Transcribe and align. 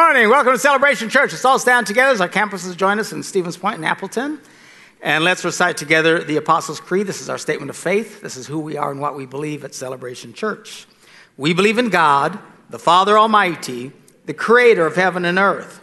Good 0.00 0.14
morning. 0.14 0.30
Welcome 0.30 0.54
to 0.54 0.58
Celebration 0.58 1.10
Church. 1.10 1.32
Let's 1.32 1.44
all 1.44 1.58
stand 1.58 1.86
together 1.86 2.10
as 2.10 2.22
our 2.22 2.28
campuses 2.28 2.74
join 2.74 2.98
us 2.98 3.12
in 3.12 3.22
Stevens 3.22 3.58
Point 3.58 3.76
and 3.76 3.84
Appleton. 3.84 4.40
And 5.02 5.24
let's 5.24 5.44
recite 5.44 5.76
together 5.76 6.24
the 6.24 6.38
Apostles' 6.38 6.80
Creed. 6.80 7.06
This 7.06 7.20
is 7.20 7.28
our 7.28 7.36
statement 7.36 7.68
of 7.68 7.76
faith. 7.76 8.22
This 8.22 8.34
is 8.38 8.46
who 8.46 8.60
we 8.60 8.78
are 8.78 8.90
and 8.90 8.98
what 8.98 9.14
we 9.14 9.26
believe 9.26 9.62
at 9.62 9.74
Celebration 9.74 10.32
Church. 10.32 10.86
We 11.36 11.52
believe 11.52 11.76
in 11.76 11.90
God, 11.90 12.38
the 12.70 12.78
Father 12.78 13.18
Almighty, 13.18 13.92
the 14.24 14.32
creator 14.32 14.86
of 14.86 14.96
heaven 14.96 15.26
and 15.26 15.38
earth. 15.38 15.82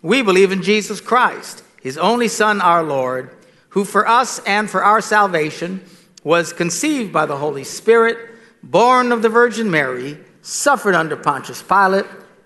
We 0.00 0.22
believe 0.22 0.50
in 0.50 0.62
Jesus 0.62 1.02
Christ, 1.02 1.62
his 1.82 1.98
only 1.98 2.28
Son, 2.28 2.62
our 2.62 2.82
Lord, 2.82 3.36
who 3.68 3.84
for 3.84 4.08
us 4.08 4.38
and 4.46 4.70
for 4.70 4.82
our 4.82 5.02
salvation 5.02 5.84
was 6.24 6.54
conceived 6.54 7.12
by 7.12 7.26
the 7.26 7.36
Holy 7.36 7.64
Spirit, 7.64 8.30
born 8.62 9.12
of 9.12 9.20
the 9.20 9.28
Virgin 9.28 9.70
Mary, 9.70 10.16
suffered 10.40 10.94
under 10.94 11.16
Pontius 11.16 11.62
Pilate 11.62 12.06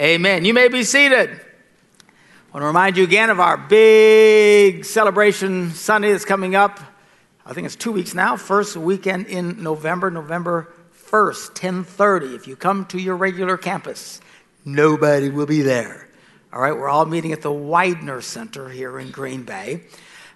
Amen. 0.00 0.46
You 0.46 0.54
may 0.54 0.68
be 0.68 0.82
seated. 0.82 1.28
I 1.28 2.52
want 2.54 2.62
to 2.62 2.66
remind 2.66 2.96
you 2.96 3.04
again 3.04 3.28
of 3.28 3.38
our 3.38 3.58
big 3.58 4.86
celebration 4.86 5.72
Sunday 5.72 6.12
that's 6.12 6.24
coming 6.24 6.54
up. 6.54 6.80
I 7.44 7.52
think 7.52 7.66
it's 7.66 7.76
two 7.76 7.92
weeks 7.92 8.14
now, 8.14 8.38
first 8.38 8.78
weekend 8.78 9.26
in 9.26 9.62
November, 9.62 10.10
November 10.10 10.72
1st, 11.10 11.48
1030. 11.48 12.34
If 12.34 12.48
you 12.48 12.56
come 12.56 12.86
to 12.86 12.98
your 12.98 13.14
regular 13.14 13.58
campus, 13.58 14.22
nobody 14.64 15.28
will 15.28 15.44
be 15.44 15.60
there. 15.60 16.08
All 16.50 16.62
right, 16.62 16.72
we're 16.74 16.88
all 16.88 17.04
meeting 17.04 17.32
at 17.32 17.42
the 17.42 17.50
Weidner 17.50 18.22
Center 18.22 18.70
here 18.70 18.98
in 18.98 19.10
Green 19.10 19.42
Bay. 19.42 19.82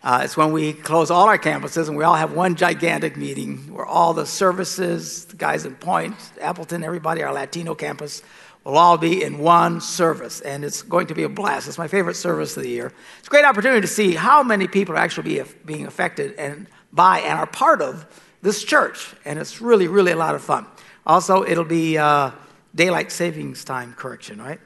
Uh, 0.02 0.20
it's 0.22 0.36
when 0.36 0.52
we 0.52 0.74
close 0.74 1.10
all 1.10 1.26
our 1.26 1.38
campuses 1.38 1.88
and 1.88 1.96
we 1.96 2.04
all 2.04 2.16
have 2.16 2.34
one 2.34 2.54
gigantic 2.54 3.16
meeting 3.16 3.72
where 3.72 3.86
all 3.86 4.12
the 4.12 4.26
services, 4.26 5.24
the 5.24 5.36
guys 5.36 5.64
in 5.64 5.74
Point, 5.76 6.14
Appleton, 6.42 6.84
everybody, 6.84 7.22
our 7.22 7.32
Latino 7.32 7.74
campus, 7.74 8.22
will 8.64 8.78
all 8.78 8.96
be 8.96 9.22
in 9.22 9.38
one 9.38 9.80
service, 9.80 10.40
and 10.40 10.64
it's 10.64 10.82
going 10.82 11.06
to 11.08 11.14
be 11.14 11.22
a 11.22 11.28
blast. 11.28 11.68
It's 11.68 11.78
my 11.78 11.88
favorite 11.88 12.16
service 12.16 12.56
of 12.56 12.62
the 12.62 12.70
year. 12.70 12.92
It's 13.18 13.28
a 13.28 13.30
great 13.30 13.44
opportunity 13.44 13.82
to 13.82 13.86
see 13.86 14.14
how 14.14 14.42
many 14.42 14.66
people 14.66 14.94
are 14.94 14.98
actually 14.98 15.34
be, 15.34 15.42
being 15.64 15.86
affected 15.86 16.34
and 16.34 16.66
by 16.92 17.20
and 17.20 17.38
are 17.38 17.46
part 17.46 17.82
of 17.82 18.06
this 18.40 18.64
church, 18.64 19.14
and 19.24 19.38
it's 19.38 19.60
really, 19.60 19.88
really 19.88 20.12
a 20.12 20.16
lot 20.16 20.34
of 20.34 20.42
fun. 20.42 20.66
Also, 21.06 21.44
it'll 21.44 21.64
be 21.64 21.98
uh, 21.98 22.30
daylight 22.74 23.12
savings 23.12 23.64
time 23.64 23.92
correction, 23.94 24.40
right? 24.40 24.60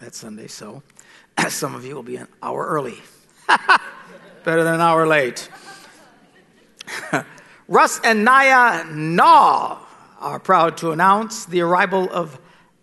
That 0.00 0.14
Sunday, 0.14 0.48
so 0.48 0.82
some 1.48 1.74
of 1.74 1.84
you 1.84 1.94
will 1.94 2.02
be 2.02 2.16
an 2.16 2.28
hour 2.42 2.66
early. 2.66 2.98
Better 4.44 4.64
than 4.64 4.74
an 4.74 4.80
hour 4.80 5.06
late. 5.06 5.48
Russ 7.68 8.00
and 8.04 8.24
Naya 8.24 8.84
Naw 8.90 9.78
are 10.20 10.38
proud 10.38 10.76
to 10.78 10.90
announce 10.90 11.44
the 11.44 11.60
arrival 11.60 12.10
of 12.10 12.38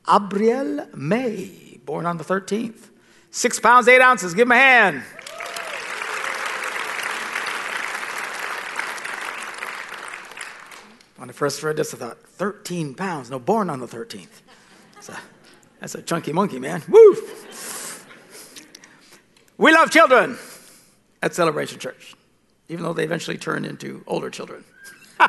Abriel 0.08 0.94
May, 0.96 1.80
born 1.86 2.06
on 2.06 2.18
the 2.18 2.24
13th. 2.24 2.90
Six 3.30 3.60
pounds, 3.60 3.88
eight 3.88 4.02
ounces. 4.02 4.34
Give 4.34 4.48
him 4.48 4.52
a 4.52 4.56
hand. 4.56 5.04
When 11.18 11.30
I 11.30 11.34
first 11.34 11.62
read 11.62 11.78
this, 11.78 11.94
I 11.94 11.98
thought, 11.98 12.18
13 12.18 12.96
pounds. 12.96 13.30
No, 13.30 13.38
born 13.38 13.70
on 13.70 13.80
the 13.80 13.86
13th. 13.86 14.42
That's 14.96 15.10
a, 15.10 15.20
that's 15.80 15.96
a 15.96 16.02
chunky 16.02 16.34
monkey, 16.34 16.58
man. 16.58 16.82
Woo! 16.90 17.16
We 19.58 19.72
love 19.72 19.92
children 19.92 20.40
at 21.22 21.36
Celebration 21.36 21.78
Church, 21.78 22.16
even 22.68 22.84
though 22.84 22.94
they 22.94 23.04
eventually 23.04 23.38
turn 23.38 23.64
into 23.66 24.04
older 24.08 24.32
children. 24.32 24.64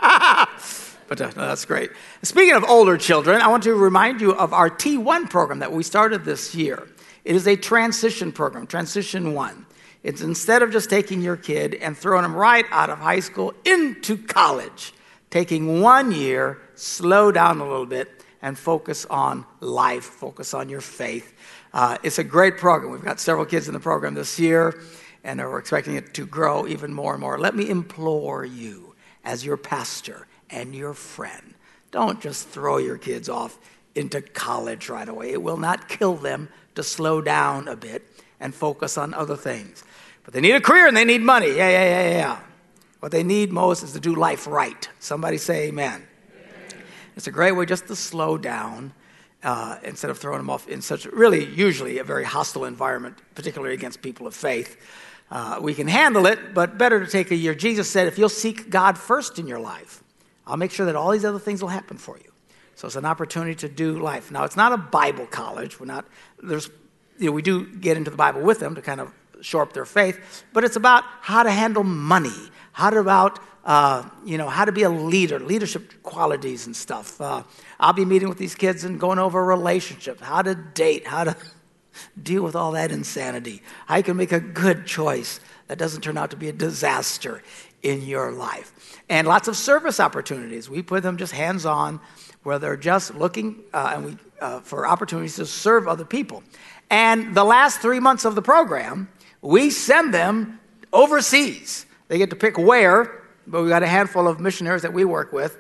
But 1.12 1.21
uh, 1.21 1.27
no, 1.37 1.49
that's 1.49 1.67
great. 1.67 1.91
Speaking 2.23 2.55
of 2.55 2.65
older 2.65 2.97
children, 2.97 3.43
I 3.43 3.49
want 3.49 3.65
to 3.65 3.75
remind 3.75 4.23
you 4.23 4.33
of 4.33 4.55
our 4.55 4.71
T1 4.71 5.28
program 5.28 5.59
that 5.59 5.71
we 5.71 5.83
started 5.83 6.25
this 6.25 6.55
year. 6.55 6.89
It 7.27 7.37
is 7.37 7.47
a 7.47 7.55
transition 7.55 8.33
program, 8.33 8.67
Transition 8.67 9.34
1. 9.34 9.67
It's 10.05 10.23
instead 10.23 10.62
of 10.62 10.73
just 10.73 10.89
taking 10.89 11.21
your 11.21 11.37
kid 11.37 11.75
and 11.75 11.95
throwing 11.95 12.23
them 12.23 12.34
right 12.34 12.65
out 12.71 12.89
of 12.89 12.99
high 12.99 13.21
school 13.21 13.53
into 13.67 14.17
college, 14.17 14.95
taking 15.28 15.83
one 15.83 16.12
year, 16.12 16.62
slow 16.77 17.31
down 17.31 17.61
a 17.61 17.69
little 17.69 17.84
bit, 17.84 18.09
and 18.41 18.59
focus 18.59 19.05
on 19.11 19.44
life, 19.61 20.05
focus 20.05 20.55
on 20.55 20.71
your 20.71 20.81
faith. 20.81 21.34
Uh, 21.75 21.99
it's 22.03 22.19
a 22.19 22.25
great 22.25 22.56
program. 22.56 22.91
We've 22.91 23.05
got 23.05 23.21
several 23.21 23.44
kids 23.44 23.69
in 23.69 23.75
the 23.75 23.81
program 23.81 24.15
this 24.15 24.41
year, 24.41 24.81
and 25.25 25.41
we're 25.41 25.59
expecting 25.59 25.94
it 25.97 26.15
to 26.15 26.25
grow 26.25 26.67
even 26.67 26.91
more 26.94 27.12
and 27.12 27.21
more. 27.21 27.39
Let 27.39 27.55
me 27.55 27.69
implore 27.69 28.47
you, 28.47 28.94
as 29.25 29.44
your 29.44 29.59
pastor, 29.59 30.27
and 30.52 30.74
your 30.74 30.94
friend. 30.94 31.54
Don't 31.90 32.20
just 32.20 32.48
throw 32.48 32.78
your 32.78 32.98
kids 32.98 33.28
off 33.28 33.58
into 33.94 34.20
college 34.22 34.88
right 34.88 35.08
away. 35.08 35.32
It 35.32 35.42
will 35.42 35.56
not 35.56 35.88
kill 35.88 36.14
them 36.14 36.48
to 36.74 36.82
slow 36.82 37.20
down 37.20 37.68
a 37.68 37.76
bit 37.76 38.06
and 38.40 38.54
focus 38.54 38.96
on 38.96 39.14
other 39.14 39.36
things. 39.36 39.84
But 40.24 40.34
they 40.34 40.40
need 40.40 40.54
a 40.54 40.60
career 40.60 40.86
and 40.86 40.96
they 40.96 41.04
need 41.04 41.22
money. 41.22 41.48
Yeah, 41.48 41.68
yeah, 41.68 41.84
yeah, 41.84 42.10
yeah. 42.10 42.40
What 43.00 43.12
they 43.12 43.24
need 43.24 43.50
most 43.50 43.82
is 43.82 43.92
to 43.92 44.00
do 44.00 44.14
life 44.14 44.46
right. 44.46 44.88
Somebody 45.00 45.36
say 45.36 45.68
amen. 45.68 46.06
amen. 46.30 46.82
It's 47.16 47.26
a 47.26 47.32
great 47.32 47.52
way 47.52 47.66
just 47.66 47.88
to 47.88 47.96
slow 47.96 48.38
down 48.38 48.92
uh, 49.42 49.78
instead 49.82 50.10
of 50.10 50.19
throwing 50.19 50.38
them 50.38 50.50
off 50.50 50.69
in 50.69 50.80
such 50.80 51.04
really, 51.06 51.44
usually, 51.44 51.98
a 51.98 52.04
very 52.04 52.24
hostile 52.24 52.64
environment, 52.64 53.19
particularly 53.34 53.74
against 53.74 54.02
people 54.02 54.26
of 54.26 54.34
faith. 54.34 54.76
Uh, 55.30 55.58
we 55.60 55.74
can 55.74 55.88
handle 55.88 56.26
it, 56.26 56.54
but 56.54 56.78
better 56.78 57.04
to 57.04 57.10
take 57.10 57.30
a 57.30 57.34
year. 57.34 57.54
Jesus 57.54 57.90
said, 57.90 58.06
if 58.06 58.19
you'll 58.19 58.28
seek 58.28 58.70
God 58.70 58.96
first 58.96 59.38
in 59.38 59.46
your 59.46 59.58
life, 59.58 60.01
I'll 60.52 60.58
make 60.58 60.70
sure 60.70 60.84
that 60.84 60.94
all 60.94 61.10
these 61.12 61.24
other 61.24 61.38
things 61.38 61.62
will 61.62 61.70
happen 61.70 61.96
for 61.96 62.18
you. 62.18 62.30
So 62.74 62.86
it's 62.86 62.96
an 62.96 63.06
opportunity 63.06 63.54
to 63.54 63.70
do 63.70 63.98
life. 63.98 64.30
Now, 64.30 64.44
it's 64.44 64.54
not 64.54 64.70
a 64.72 64.76
Bible 64.76 65.24
college. 65.24 65.80
We're 65.80 65.86
not, 65.86 66.04
there's, 66.42 66.68
you 67.18 67.26
know, 67.26 67.32
we 67.32 67.40
do 67.40 67.64
get 67.64 67.96
into 67.96 68.10
the 68.10 68.18
Bible 68.18 68.42
with 68.42 68.60
them 68.60 68.74
to 68.74 68.82
kind 68.82 69.00
of 69.00 69.10
shore 69.40 69.62
up 69.62 69.72
their 69.72 69.86
faith, 69.86 70.44
but 70.52 70.62
it's 70.62 70.76
about 70.76 71.04
how 71.22 71.42
to 71.42 71.50
handle 71.50 71.84
money, 71.84 72.50
how 72.72 72.90
to 72.90 72.98
about, 72.98 73.38
uh, 73.64 74.06
you 74.26 74.36
know, 74.36 74.50
how 74.50 74.66
to 74.66 74.72
be 74.72 74.82
a 74.82 74.90
leader, 74.90 75.40
leadership 75.40 76.02
qualities 76.02 76.66
and 76.66 76.76
stuff. 76.76 77.19
Uh, 77.19 77.44
I'll 77.80 77.94
be 77.94 78.04
meeting 78.04 78.28
with 78.28 78.36
these 78.36 78.54
kids 78.54 78.84
and 78.84 79.00
going 79.00 79.19
over 79.19 79.42
relationships, 79.42 80.20
how 80.20 80.42
to 80.42 80.54
date, 80.54 81.06
how 81.06 81.24
to 81.24 81.36
deal 82.22 82.42
with 82.42 82.54
all 82.54 82.72
that 82.72 82.92
insanity, 82.92 83.62
how 83.86 83.96
you 83.96 84.02
can 84.02 84.19
make 84.19 84.32
a 84.32 84.40
good 84.40 84.84
choice 84.84 85.40
that 85.69 85.78
doesn't 85.78 86.02
turn 86.02 86.19
out 86.19 86.30
to 86.32 86.36
be 86.36 86.50
a 86.50 86.52
disaster 86.52 87.42
in 87.82 88.03
your 88.03 88.32
life. 88.32 89.00
And 89.09 89.26
lots 89.26 89.48
of 89.48 89.56
service 89.56 90.00
opportunities. 90.00 90.70
We 90.70 90.82
put 90.82 91.03
them 91.03 91.16
just 91.16 91.32
hands 91.32 91.66
on 91.66 92.00
where 92.43 92.59
they're 92.59 92.76
just 92.76 93.15
looking 93.15 93.62
uh, 93.72 93.93
and 93.94 94.04
we, 94.04 94.16
uh, 94.41 94.60
for 94.60 94.87
opportunities 94.87 95.37
to 95.37 95.46
serve 95.46 95.87
other 95.87 96.05
people. 96.05 96.43
And 96.90 97.34
the 97.34 97.44
last 97.44 97.81
three 97.81 98.00
months 98.00 98.25
of 98.25 98.34
the 98.34 98.43
program, 98.43 99.08
we 99.40 99.70
send 99.70 100.12
them 100.12 100.61
overseas. 100.93 101.87
They 102.08 102.19
get 102.19 102.31
to 102.31 102.37
pick 102.37 102.58
where, 102.58 103.23
but 103.46 103.62
we've 103.62 103.70
got 103.70 103.82
a 103.82 103.88
handful 103.88 104.29
of 104.29 104.40
missionaries 104.40 104.82
that 104.82 104.93
we 104.93 105.05
work 105.05 105.32
with 105.32 105.56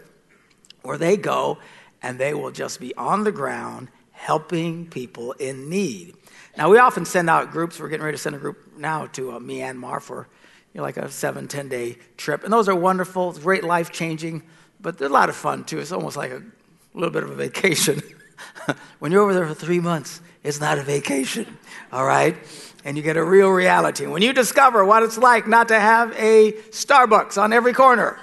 where 0.82 0.98
they 0.98 1.16
go 1.16 1.58
and 2.02 2.18
they 2.18 2.34
will 2.34 2.50
just 2.50 2.80
be 2.80 2.94
on 2.96 3.24
the 3.24 3.32
ground 3.32 3.88
helping 4.10 4.86
people 4.86 5.32
in 5.32 5.68
need. 5.68 6.14
Now, 6.56 6.70
we 6.70 6.78
often 6.78 7.04
send 7.04 7.30
out 7.30 7.50
groups. 7.50 7.80
We're 7.80 7.88
getting 7.88 8.04
ready 8.04 8.16
to 8.16 8.22
send 8.22 8.36
a 8.36 8.38
group 8.38 8.76
now 8.76 9.06
to 9.06 9.32
uh, 9.32 9.38
Myanmar 9.38 10.02
for 10.02 10.28
you 10.72 10.78
know, 10.78 10.82
like 10.82 10.96
a 10.96 11.10
seven, 11.10 11.48
10 11.48 11.68
day 11.68 11.98
trip. 12.16 12.44
And 12.44 12.52
those 12.52 12.68
are 12.68 12.74
wonderful, 12.74 13.32
great 13.32 13.64
life 13.64 13.90
changing, 13.90 14.42
but 14.80 14.98
they're 14.98 15.08
a 15.08 15.12
lot 15.12 15.28
of 15.28 15.36
fun 15.36 15.64
too. 15.64 15.78
It's 15.78 15.92
almost 15.92 16.16
like 16.16 16.30
a 16.30 16.42
little 16.94 17.10
bit 17.10 17.22
of 17.22 17.30
a 17.30 17.34
vacation. 17.34 18.02
when 18.98 19.12
you're 19.12 19.22
over 19.22 19.34
there 19.34 19.46
for 19.46 19.54
three 19.54 19.80
months, 19.80 20.20
it's 20.42 20.60
not 20.60 20.78
a 20.78 20.82
vacation, 20.82 21.58
all 21.92 22.04
right? 22.04 22.36
And 22.84 22.96
you 22.96 23.02
get 23.02 23.16
a 23.16 23.24
real 23.24 23.50
reality. 23.50 24.06
When 24.06 24.22
you 24.22 24.32
discover 24.32 24.84
what 24.84 25.02
it's 25.02 25.18
like 25.18 25.46
not 25.46 25.68
to 25.68 25.78
have 25.78 26.12
a 26.16 26.52
Starbucks 26.70 27.40
on 27.40 27.52
every 27.52 27.72
corner, 27.72 28.18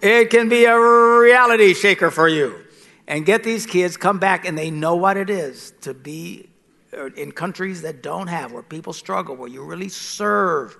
it 0.00 0.30
can 0.30 0.48
be 0.48 0.64
a 0.64 0.78
reality 0.78 1.74
shaker 1.74 2.10
for 2.10 2.28
you. 2.28 2.58
And 3.06 3.26
get 3.26 3.42
these 3.42 3.66
kids 3.66 3.96
come 3.96 4.18
back 4.18 4.46
and 4.46 4.56
they 4.56 4.70
know 4.70 4.94
what 4.94 5.16
it 5.16 5.28
is 5.28 5.74
to 5.82 5.92
be 5.92 6.48
uh, 6.96 7.06
in 7.16 7.32
countries 7.32 7.82
that 7.82 8.02
don't 8.02 8.28
have, 8.28 8.52
where 8.52 8.62
people 8.62 8.92
struggle, 8.92 9.36
where 9.36 9.48
you 9.48 9.62
really 9.64 9.88
serve 9.88 10.76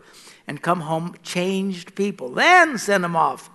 and 0.47 0.61
come 0.61 0.81
home 0.81 1.15
changed 1.23 1.95
people. 1.95 2.31
Then 2.31 2.79
send 2.79 3.05
them 3.05 3.17
off 3.17 3.51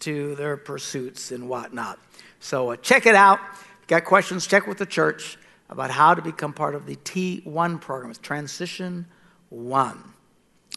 to 0.00 0.34
their 0.36 0.56
pursuits 0.56 1.32
and 1.32 1.48
whatnot. 1.48 1.98
So 2.40 2.70
uh, 2.72 2.76
check 2.76 3.06
it 3.06 3.14
out. 3.14 3.40
Got 3.86 4.04
questions? 4.04 4.46
Check 4.46 4.66
with 4.66 4.78
the 4.78 4.86
church 4.86 5.38
about 5.70 5.90
how 5.90 6.14
to 6.14 6.22
become 6.22 6.52
part 6.52 6.74
of 6.74 6.86
the 6.86 6.96
T1 6.96 7.80
program. 7.80 8.10
It's 8.10 8.18
Transition 8.18 9.06
1. 9.50 10.04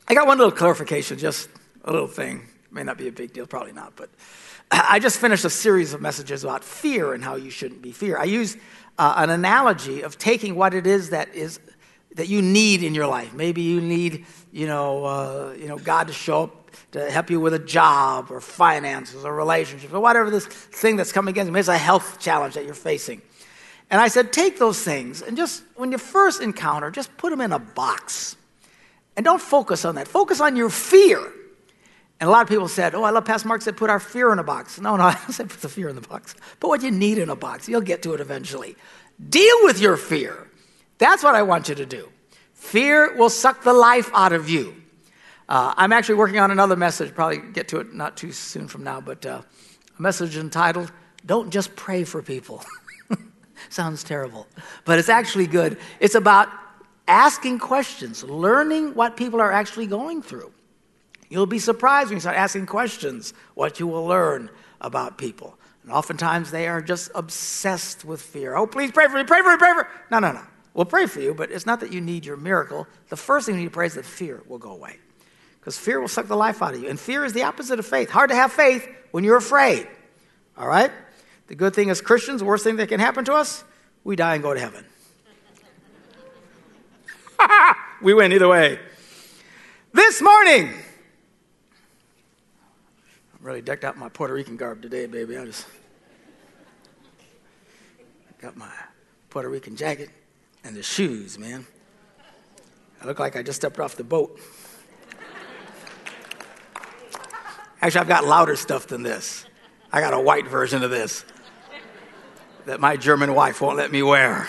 I 0.08 0.14
got 0.14 0.28
one 0.28 0.38
little 0.38 0.52
clarification, 0.52 1.18
just 1.18 1.50
a 1.86 1.92
little 1.92 2.08
thing. 2.08 2.48
May 2.72 2.84
not 2.84 2.98
be 2.98 3.08
a 3.08 3.12
big 3.12 3.34
deal, 3.34 3.46
probably 3.46 3.74
not, 3.74 3.96
but 3.96 4.10
I 4.72 5.00
just 5.00 5.20
finished 5.20 5.46
a 5.46 5.50
series 5.50 5.94
of 5.94 6.02
messages 6.02 6.44
about 6.44 6.64
fear 6.64 7.14
and 7.14 7.24
how 7.24 7.36
you 7.36 7.50
shouldn't 7.50 7.82
be 7.82 7.92
fear. 7.92 8.18
I 8.18 8.24
use 8.24 8.58
uh, 8.98 9.14
an 9.18 9.30
analogy 9.30 10.02
of 10.02 10.18
taking 10.18 10.56
what 10.56 10.74
it 10.74 10.88
is 10.88 11.10
that 11.12 11.34
is 11.34 11.60
that 12.16 12.28
you 12.28 12.42
need 12.42 12.84
in 12.84 12.94
your 12.94 13.08
life. 13.08 13.34
Maybe 13.34 13.62
you 13.62 13.82
need, 13.82 14.26
you 14.52 14.68
know, 14.68 15.06
uh, 15.06 15.56
you 15.58 15.68
know, 15.68 15.78
God 15.78 16.08
to 16.08 16.14
show 16.14 16.44
up 16.44 16.58
to 16.92 17.10
help 17.10 17.30
you 17.30 17.40
with 17.40 17.54
a 17.54 17.60
job 17.60 18.28
or 18.30 18.42
finances 18.42 19.24
or 19.24 19.36
relationships 19.36 19.94
or 19.94 20.00
whatever 20.00 20.30
this 20.30 20.46
thing 20.46 20.96
that's 20.96 21.12
coming 21.12 21.32
against 21.32 21.48
you. 21.48 21.54
Maybe 21.54 21.62
it's 21.62 21.70
a 21.70 21.78
health 21.78 22.20
challenge 22.20 22.56
that 22.56 22.66
you're 22.66 22.74
facing. 22.74 23.22
And 23.90 24.00
I 24.00 24.08
said, 24.08 24.32
take 24.32 24.58
those 24.58 24.82
things 24.82 25.22
and 25.22 25.36
just, 25.36 25.64
when 25.76 25.92
you 25.92 25.98
first 25.98 26.42
encounter, 26.42 26.92
just 26.92 27.16
put 27.18 27.30
them 27.30 27.42
in 27.42 27.52
a 27.52 27.60
box. 27.60 28.38
And 29.18 29.26
don't 29.26 29.42
focus 29.42 29.84
on 29.84 29.96
that. 29.96 30.08
Focus 30.08 30.40
on 30.40 30.56
your 30.56 30.70
fear. 30.70 31.20
And 32.20 32.30
a 32.30 32.32
lot 32.32 32.44
of 32.44 32.50
people 32.50 32.68
said, 32.68 32.96
oh, 32.96 33.04
I 33.04 33.10
love 33.10 33.26
Pastor 33.26 33.48
Mark 33.48 33.62
said, 33.62 33.76
put 33.76 33.90
our 33.90 34.00
fear 34.00 34.32
in 34.32 34.40
a 34.40 34.44
box. 34.44 34.80
No, 34.80 34.96
no, 34.96 35.04
I 35.04 35.16
said, 35.32 35.50
put 35.50 35.62
the 35.62 35.70
fear 35.70 35.90
in 35.90 35.96
the 35.96 36.02
box. 36.02 36.36
Put 36.60 36.68
what 36.68 36.84
you 36.84 36.92
need 36.92 37.18
in 37.18 37.30
a 37.30 37.36
box. 37.36 37.68
You'll 37.68 37.82
get 37.82 38.04
to 38.04 38.14
it 38.14 38.22
eventually. 38.22 38.78
Deal 39.30 39.56
with 39.64 39.80
your 39.80 39.98
fear. 39.98 40.48
That's 41.02 41.24
what 41.24 41.34
I 41.34 41.42
want 41.42 41.68
you 41.68 41.74
to 41.74 41.86
do. 41.88 42.10
Fear 42.54 43.18
will 43.18 43.32
suck 43.32 43.64
the 43.64 43.74
life 43.74 44.12
out 44.14 44.34
of 44.34 44.48
you. 44.48 44.76
Uh, 45.50 45.74
I'm 45.76 45.92
actually 45.92 46.14
working 46.14 46.38
on 46.38 46.52
another 46.52 46.76
message, 46.76 47.16
probably 47.16 47.40
get 47.40 47.68
to 47.70 47.80
it 47.80 47.92
not 47.92 48.16
too 48.16 48.32
soon 48.32 48.68
from 48.68 48.84
now, 48.84 49.02
but 49.02 49.26
uh, 49.26 49.42
a 49.98 50.02
message 50.02 50.38
entitled, 50.38 50.92
Don't 51.26 51.50
Just 51.50 51.76
Pray 51.76 52.04
for 52.04 52.22
People. 52.22 52.64
Sounds 53.70 54.04
terrible, 54.04 54.46
but 54.86 55.00
it's 55.00 55.10
actually 55.10 55.48
good. 55.48 55.80
It's 56.00 56.14
about 56.14 56.50
asking 57.08 57.58
questions, 57.58 58.24
learning 58.24 58.94
what 58.94 59.18
people 59.18 59.42
are 59.42 59.52
actually 59.52 59.88
going 59.88 60.22
through. 60.22 60.52
You'll 61.30 61.48
be 61.48 61.58
surprised 61.58 62.10
when 62.10 62.18
you 62.18 62.22
start 62.22 62.38
asking 62.38 62.68
questions 62.68 63.34
what 63.56 63.80
you 63.80 63.88
will 63.88 64.06
learn 64.06 64.52
about 64.80 65.18
people. 65.18 65.58
And 65.82 65.92
oftentimes 65.92 66.52
they 66.52 66.68
are 66.68 66.80
just 66.80 67.10
obsessed 67.16 68.06
with 68.06 68.22
fear. 68.22 68.56
Oh, 68.56 68.68
please 68.68 68.92
pray 68.92 69.08
for 69.08 69.18
me, 69.18 69.24
pray 69.24 69.42
for 69.42 69.50
me, 69.50 69.58
pray 69.58 69.74
for 69.74 69.80
me. 69.80 69.90
No, 70.12 70.20
no, 70.20 70.34
no. 70.34 70.42
We'll 70.74 70.86
pray 70.86 71.06
for 71.06 71.20
you, 71.20 71.34
but 71.34 71.52
it's 71.52 71.66
not 71.66 71.82
that 71.82 71.92
you 71.92 72.00
need 72.00 72.26
your 72.26 72.38
miracle. 72.38 72.88
The 73.10 73.18
first 73.18 73.46
thing 73.46 73.56
you 73.56 73.62
need 73.62 73.68
to 73.68 73.74
pray 73.74 73.88
is 73.88 73.96
that 73.96 74.06
fear 74.06 74.42
will 74.48 74.58
go 74.58 74.72
away 74.72 74.98
because 75.60 75.78
fear 75.78 76.00
will 76.00 76.08
suck 76.08 76.28
the 76.28 76.36
life 76.36 76.62
out 76.62 76.74
of 76.74 76.82
you. 76.82 76.90
And 76.90 77.00
fear 77.00 77.26
is 77.26 77.34
the 77.34 77.44
opposite 77.44 77.78
of 77.78 77.86
faith. 77.86 78.10
Hard 78.10 78.30
to 78.30 78.36
have 78.36 78.52
faith 78.52 78.88
when 79.12 79.24
you're 79.24 79.38
afraid. 79.38 79.88
All 80.58 80.68
right? 80.68 80.92
The 81.48 81.56
good 81.56 81.76
thing 81.76 81.90
as 81.90 82.02
Christians, 82.02 82.40
the 82.40 82.46
worst 82.46 82.64
thing 82.64 82.78
that 82.78 82.88
can 82.88 83.00
happen 83.00 83.26
to 83.26 83.34
us, 83.34 83.64
we 84.04 84.16
die 84.16 84.36
and 84.36 84.44
go 84.44 84.54
to 84.54 84.60
heaven. 84.60 84.86
we 88.02 88.14
win 88.14 88.32
either 88.32 88.48
way. 88.48 88.80
This 89.94 90.22
morning, 90.22 90.70
I'm 93.34 93.46
really 93.46 93.62
decked 93.62 93.84
out 93.84 93.96
in 93.96 94.00
my 94.00 94.10
Puerto 94.10 94.34
Rican 94.34 94.56
garb 94.56 94.82
today, 94.82 95.06
baby. 95.06 95.38
I 95.38 95.46
just 95.46 95.68
got 98.40 98.56
my 98.56 98.72
Puerto 99.30 99.50
Rican 99.50 99.76
jacket 99.76 100.10
and 100.64 100.76
the 100.76 100.84
shoes, 100.84 101.38
man. 101.38 101.66
I 103.02 103.06
look 103.06 103.20
like 103.20 103.36
I 103.36 103.44
just 103.44 103.58
stepped 103.58 103.80
off 103.80 103.96
the 103.96 104.04
boat. 104.04 104.40
Actually, 107.82 108.02
I've 108.02 108.08
got 108.08 108.26
louder 108.26 108.56
stuff 108.56 108.88
than 108.88 109.02
this. 109.02 109.46
I 109.92 110.02
got 110.02 110.14
a 110.14 110.20
white 110.20 110.48
version 110.48 110.84
of 110.84 110.92
this 110.92 111.26
that 112.66 112.80
my 112.80 112.96
German 112.96 113.34
wife 113.34 113.60
won't 113.60 113.78
let 113.78 113.92
me 113.92 114.04
wear. 114.04 114.48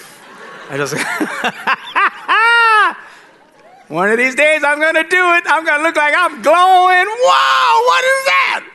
I 0.69 0.77
just. 0.77 0.95
One 3.89 4.11
of 4.11 4.17
these 4.17 4.35
days 4.35 4.65
I'm 4.65 4.81
going 4.81 4.95
to 4.95 5.03
do 5.03 5.35
it. 5.35 5.45
I'm 5.47 5.65
going 5.65 5.79
to 5.79 5.83
look 5.83 5.97
like 5.97 6.15
I'm 6.17 6.41
glowing. 6.41 7.07
Wow, 7.07 7.83
what 7.85 8.05
is 8.05 8.25
that? 8.25 8.69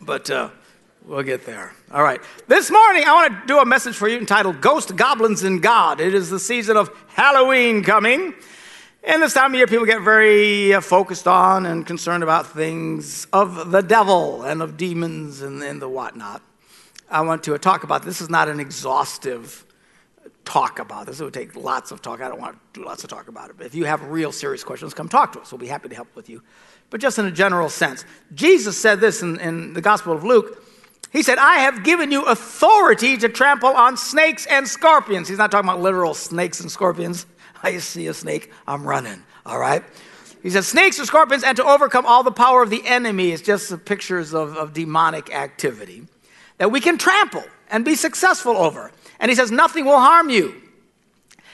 But 0.00 0.30
uh, 0.30 0.50
we'll 1.04 1.22
get 1.22 1.44
there. 1.44 1.72
All 1.92 2.02
right. 2.02 2.20
This 2.48 2.70
morning 2.70 3.04
I 3.06 3.12
want 3.12 3.42
to 3.42 3.46
do 3.46 3.58
a 3.58 3.64
message 3.64 3.94
for 3.94 4.08
you 4.08 4.18
entitled 4.18 4.60
Ghost, 4.60 4.96
Goblins, 4.96 5.42
and 5.42 5.62
God. 5.62 6.00
It 6.00 6.14
is 6.14 6.30
the 6.30 6.40
season 6.40 6.76
of 6.76 6.90
Halloween 7.08 7.82
coming. 7.82 8.34
And 9.06 9.22
this 9.22 9.34
time 9.34 9.52
of 9.52 9.58
year, 9.58 9.66
people 9.66 9.84
get 9.84 10.00
very 10.00 10.72
uh, 10.72 10.80
focused 10.80 11.28
on 11.28 11.66
and 11.66 11.86
concerned 11.86 12.22
about 12.22 12.46
things 12.46 13.26
of 13.34 13.70
the 13.70 13.82
devil 13.82 14.44
and 14.44 14.62
of 14.62 14.78
demons 14.78 15.42
and, 15.42 15.62
and 15.62 15.80
the 15.80 15.88
whatnot. 15.88 16.40
I 17.10 17.20
want 17.20 17.42
to 17.44 17.58
talk 17.58 17.84
about 17.84 18.02
this. 18.02 18.22
is 18.22 18.30
not 18.30 18.48
an 18.48 18.60
exhaustive 18.60 19.66
talk 20.46 20.78
about 20.78 21.06
this. 21.06 21.20
It 21.20 21.24
would 21.24 21.34
take 21.34 21.54
lots 21.54 21.90
of 21.90 22.00
talk. 22.00 22.22
I 22.22 22.28
don't 22.28 22.40
want 22.40 22.58
to 22.72 22.80
do 22.80 22.86
lots 22.86 23.04
of 23.04 23.10
talk 23.10 23.28
about 23.28 23.50
it. 23.50 23.56
But 23.58 23.66
if 23.66 23.74
you 23.74 23.84
have 23.84 24.02
real 24.04 24.32
serious 24.32 24.64
questions, 24.64 24.94
come 24.94 25.10
talk 25.10 25.34
to 25.34 25.40
us. 25.40 25.52
We'll 25.52 25.58
be 25.58 25.66
happy 25.66 25.90
to 25.90 25.94
help 25.94 26.14
with 26.16 26.30
you. 26.30 26.42
But 26.88 27.00
just 27.00 27.18
in 27.18 27.26
a 27.26 27.30
general 27.30 27.68
sense, 27.68 28.06
Jesus 28.34 28.78
said 28.78 29.00
this 29.00 29.22
in, 29.22 29.38
in 29.38 29.74
the 29.74 29.82
Gospel 29.82 30.14
of 30.14 30.24
Luke. 30.24 30.62
He 31.14 31.22
said, 31.22 31.38
I 31.38 31.58
have 31.58 31.84
given 31.84 32.10
you 32.10 32.24
authority 32.24 33.16
to 33.18 33.28
trample 33.28 33.68
on 33.68 33.96
snakes 33.96 34.46
and 34.46 34.66
scorpions. 34.66 35.28
He's 35.28 35.38
not 35.38 35.52
talking 35.52 35.70
about 35.70 35.80
literal 35.80 36.12
snakes 36.12 36.58
and 36.60 36.68
scorpions. 36.68 37.24
I 37.62 37.78
see 37.78 38.08
a 38.08 38.14
snake, 38.14 38.52
I'm 38.66 38.84
running, 38.84 39.22
all 39.46 39.60
right? 39.60 39.84
He 40.42 40.50
says, 40.50 40.66
snakes 40.66 40.98
and 40.98 41.06
scorpions, 41.06 41.44
and 41.44 41.56
to 41.56 41.64
overcome 41.64 42.04
all 42.04 42.24
the 42.24 42.32
power 42.32 42.64
of 42.64 42.68
the 42.68 42.84
enemy. 42.84 43.30
It's 43.30 43.42
just 43.42 43.70
the 43.70 43.78
pictures 43.78 44.34
of, 44.34 44.56
of 44.56 44.72
demonic 44.72 45.32
activity 45.32 46.02
that 46.58 46.72
we 46.72 46.80
can 46.80 46.98
trample 46.98 47.44
and 47.70 47.84
be 47.84 47.94
successful 47.94 48.56
over. 48.56 48.90
And 49.20 49.30
he 49.30 49.36
says, 49.36 49.52
nothing 49.52 49.84
will 49.84 50.00
harm 50.00 50.30
you. 50.30 50.60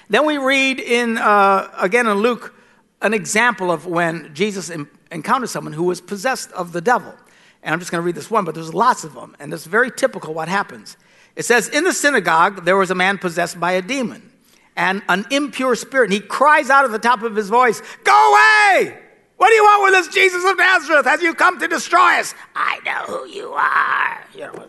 Then 0.08 0.24
we 0.24 0.38
read 0.38 0.80
in, 0.80 1.18
uh, 1.18 1.70
again 1.78 2.06
in 2.06 2.16
Luke, 2.16 2.54
an 3.02 3.12
example 3.12 3.70
of 3.70 3.84
when 3.84 4.34
Jesus 4.34 4.70
encountered 5.10 5.50
someone 5.50 5.74
who 5.74 5.84
was 5.84 6.00
possessed 6.00 6.50
of 6.52 6.72
the 6.72 6.80
devil. 6.80 7.14
And 7.62 7.72
I'm 7.72 7.78
just 7.78 7.90
going 7.90 8.00
to 8.00 8.06
read 8.06 8.14
this 8.14 8.30
one, 8.30 8.44
but 8.44 8.54
there's 8.54 8.72
lots 8.72 9.04
of 9.04 9.14
them. 9.14 9.36
And 9.38 9.52
it's 9.52 9.66
very 9.66 9.90
typical 9.90 10.32
what 10.32 10.48
happens. 10.48 10.96
It 11.36 11.44
says, 11.44 11.68
In 11.68 11.84
the 11.84 11.92
synagogue, 11.92 12.64
there 12.64 12.76
was 12.76 12.90
a 12.90 12.94
man 12.94 13.18
possessed 13.18 13.60
by 13.60 13.72
a 13.72 13.82
demon 13.82 14.30
and 14.76 15.02
an 15.08 15.26
impure 15.30 15.75
spirit. 15.75 16.04
And 16.04 16.12
he 16.12 16.20
cries 16.20 16.70
out 16.70 16.85
at 16.85 16.90
the 16.90 16.99
top 16.99 17.23
of 17.23 17.37
his 17.37 17.49
voice, 17.49 17.82
Go 18.04 18.30
away! 18.30 18.99
What 19.37 19.49
do 19.49 19.54
you 19.54 19.64
want 19.64 19.90
with 19.90 19.94
us, 19.94 20.14
Jesus 20.14 20.44
of 20.50 20.58
Nazareth? 20.58 21.06
Have 21.06 21.23
you 21.23 21.32
come 21.35 21.58
to 21.61 21.68
destroy 21.68 22.18
us? 22.18 22.35
I 22.54 22.78
know 22.85 23.16
who 23.16 23.26
you 23.26 23.52
are. 23.52 24.25
You 24.35 24.40
know, 24.40 24.66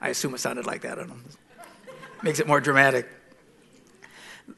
I 0.00 0.10
assume 0.10 0.34
it 0.34 0.38
sounded 0.38 0.66
like 0.66 0.82
that. 0.82 0.92
I 0.92 1.02
don't 1.02 1.08
know. 1.08 1.16
Makes 2.22 2.38
it 2.38 2.46
more 2.46 2.60
dramatic. 2.60 3.08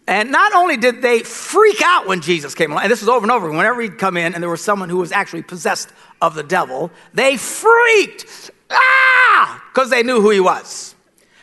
And 0.08 0.30
not 0.30 0.52
only 0.52 0.76
did 0.76 1.02
they 1.02 1.20
freak 1.20 1.80
out 1.82 2.06
when 2.06 2.20
Jesus 2.20 2.54
came 2.54 2.70
along, 2.70 2.84
and 2.84 2.92
this 2.92 3.00
was 3.00 3.08
over 3.08 3.24
and 3.24 3.30
over, 3.30 3.50
whenever 3.50 3.80
he'd 3.80 3.98
come 3.98 4.16
in 4.16 4.34
and 4.34 4.42
there 4.42 4.50
was 4.50 4.62
someone 4.62 4.88
who 4.88 4.98
was 4.98 5.12
actually 5.12 5.42
possessed 5.42 5.90
of 6.20 6.34
the 6.34 6.42
devil, 6.42 6.90
they 7.12 7.36
freaked, 7.36 8.50
ah, 8.70 9.64
because 9.72 9.90
they 9.90 10.02
knew 10.02 10.20
who 10.20 10.30
he 10.30 10.40
was. 10.40 10.94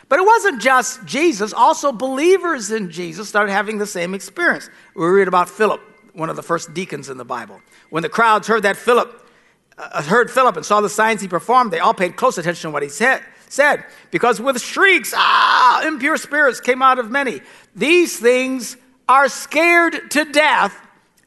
But 0.08 0.18
it 0.18 0.26
wasn't 0.26 0.60
just 0.62 1.04
Jesus, 1.04 1.52
also 1.52 1.92
believers 1.92 2.70
in 2.70 2.90
Jesus 2.90 3.28
started 3.28 3.52
having 3.52 3.78
the 3.78 3.86
same 3.86 4.14
experience. 4.14 4.68
We 4.94 5.06
read 5.06 5.28
about 5.28 5.48
Philip, 5.48 5.80
one 6.12 6.30
of 6.30 6.36
the 6.36 6.42
first 6.42 6.72
deacons 6.74 7.08
in 7.08 7.16
the 7.16 7.24
Bible. 7.24 7.60
When 7.90 8.02
the 8.02 8.08
crowds 8.08 8.46
heard 8.46 8.62
that 8.62 8.76
Philip 8.76 9.22
uh, 9.76 10.02
heard 10.02 10.30
Philip 10.30 10.56
and 10.56 10.64
saw 10.64 10.80
the 10.80 10.88
signs 10.88 11.20
he 11.20 11.28
performed, 11.28 11.72
they 11.72 11.80
all 11.80 11.94
paid 11.94 12.16
close 12.16 12.38
attention 12.38 12.70
to 12.70 12.72
what 12.72 12.82
he 12.82 12.88
said, 12.88 13.22
said 13.54 13.84
because 14.10 14.40
with 14.40 14.60
shrieks, 14.60 15.14
ah, 15.16 15.82
impure 15.86 16.16
spirits 16.16 16.60
came 16.60 16.82
out 16.82 16.98
of 16.98 17.10
many. 17.10 17.40
These 17.74 18.18
things 18.18 18.76
are 19.08 19.28
scared 19.28 20.10
to 20.12 20.24
death 20.24 20.76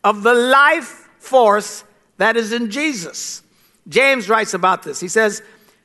of 0.03 0.23
the 0.23 0.33
life 0.33 1.07
force 1.19 1.83
that 2.17 2.37
is 2.37 2.51
in 2.51 2.71
Jesus. 2.71 3.43
James 3.87 4.29
writes 4.29 4.53
about 4.53 4.83
this. 4.83 4.99
He 4.99 5.07
says, 5.07 5.41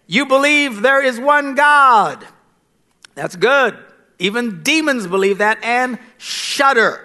You 0.07 0.27
believe 0.27 0.83
there 0.83 1.03
is 1.03 1.21
one 1.21 1.55
God. 1.55 2.27
That's 3.15 3.37
good. 3.37 3.79
Even 4.19 4.63
demons 4.63 5.07
believe 5.07 5.39
that 5.39 5.63
and 5.63 5.99
shudder. 6.19 7.01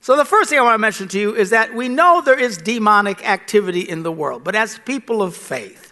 So, 0.00 0.16
the 0.16 0.24
first 0.24 0.50
thing 0.50 0.58
I 0.58 0.62
want 0.62 0.74
to 0.74 0.78
mention 0.78 1.08
to 1.08 1.18
you 1.18 1.34
is 1.34 1.50
that 1.50 1.74
we 1.74 1.88
know 1.88 2.20
there 2.20 2.38
is 2.38 2.58
demonic 2.58 3.28
activity 3.28 3.80
in 3.80 4.04
the 4.04 4.12
world, 4.12 4.44
but 4.44 4.54
as 4.54 4.78
people 4.84 5.20
of 5.20 5.34
faith, 5.34 5.85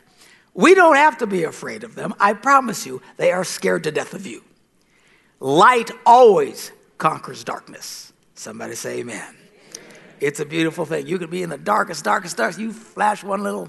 we 0.54 0.74
don't 0.74 0.96
have 0.96 1.18
to 1.18 1.26
be 1.26 1.44
afraid 1.44 1.84
of 1.84 1.94
them. 1.94 2.14
I 2.18 2.32
promise 2.32 2.86
you, 2.86 3.02
they 3.16 3.32
are 3.32 3.44
scared 3.44 3.84
to 3.84 3.90
death 3.90 4.14
of 4.14 4.26
you. 4.26 4.42
Light 5.40 5.90
always 6.06 6.72
conquers 6.96 7.44
darkness. 7.44 8.12
Somebody 8.34 8.76
say 8.76 9.00
amen. 9.00 9.16
amen. 9.16 9.36
It's 10.20 10.40
a 10.40 10.46
beautiful 10.46 10.86
thing. 10.86 11.06
You 11.06 11.18
could 11.18 11.30
be 11.30 11.42
in 11.42 11.50
the 11.50 11.58
darkest, 11.58 12.04
darkest, 12.04 12.36
darkest. 12.36 12.58
You 12.58 12.72
flash 12.72 13.22
one 13.24 13.42
little 13.42 13.68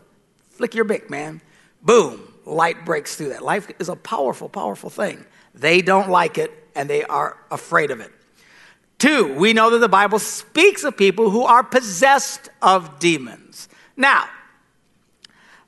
flick 0.52 0.74
your 0.74 0.86
Bic, 0.86 1.10
man. 1.10 1.42
Boom, 1.82 2.34
light 2.46 2.86
breaks 2.86 3.16
through 3.16 3.30
that. 3.30 3.44
Life 3.44 3.70
is 3.80 3.90
a 3.90 3.96
powerful, 3.96 4.48
powerful 4.48 4.90
thing. 4.90 5.26
They 5.54 5.82
don't 5.82 6.10
like 6.10 6.38
it 6.38 6.52
and 6.76 6.90
they 6.90 7.04
are 7.04 7.38
afraid 7.52 7.92
of 7.92 8.00
it. 8.00 8.12
Two, 8.98 9.34
we 9.34 9.54
know 9.54 9.70
that 9.72 9.80
the 9.80 9.90
Bible 9.90 10.20
speaks 10.20 10.84
of 10.84 10.96
people 10.96 11.30
who 11.30 11.44
are 11.44 11.64
possessed 11.64 12.50
of 12.62 13.00
demons. 13.00 13.68
Now, 13.98 14.28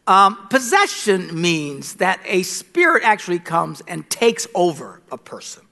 um, 0.08 0.48
possession 0.50 1.40
means 1.40 1.96
that 1.96 2.20
a 2.26 2.44
spirit 2.44 3.04
actually 3.04 3.40
comes 3.40 3.82
and 3.88 4.10
takes 4.10 4.48
over 4.56 5.02
a 5.12 5.18
person. 5.18 5.64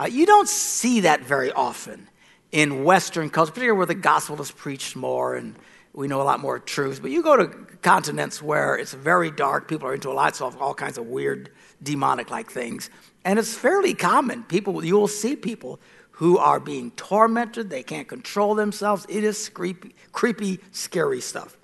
Uh, 0.00 0.06
you 0.06 0.26
don't 0.26 0.48
see 0.48 1.00
that 1.00 1.20
very 1.20 1.52
often 1.52 2.08
in 2.50 2.84
Western 2.84 3.28
culture, 3.28 3.52
particularly 3.52 3.76
where 3.76 3.86
the 3.86 3.94
gospel 3.94 4.40
is 4.40 4.50
preached 4.50 4.96
more 4.96 5.36
and 5.36 5.54
we 5.92 6.08
know 6.08 6.22
a 6.22 6.24
lot 6.24 6.40
more 6.40 6.58
truths. 6.58 6.98
But 6.98 7.10
you 7.10 7.22
go 7.22 7.36
to 7.36 7.46
continents 7.82 8.40
where 8.40 8.76
it's 8.76 8.94
very 8.94 9.30
dark, 9.30 9.68
people 9.68 9.88
are 9.88 9.94
into 9.94 10.12
lots 10.12 10.40
of 10.40 10.60
all 10.62 10.74
kinds 10.74 10.96
of 10.96 11.06
weird, 11.06 11.50
demonic 11.82 12.30
like 12.30 12.50
things. 12.50 12.88
And 13.24 13.38
it's 13.38 13.54
fairly 13.54 13.94
common. 13.94 14.44
People, 14.44 14.84
you 14.84 14.96
will 14.96 15.08
see 15.08 15.36
people 15.36 15.80
who 16.12 16.38
are 16.38 16.58
being 16.58 16.90
tormented, 16.92 17.70
they 17.70 17.82
can't 17.82 18.08
control 18.08 18.54
themselves. 18.54 19.06
It 19.08 19.24
is 19.24 19.48
creepy, 19.48 19.94
creepy 20.12 20.58
scary 20.72 21.20
stuff. 21.20 21.56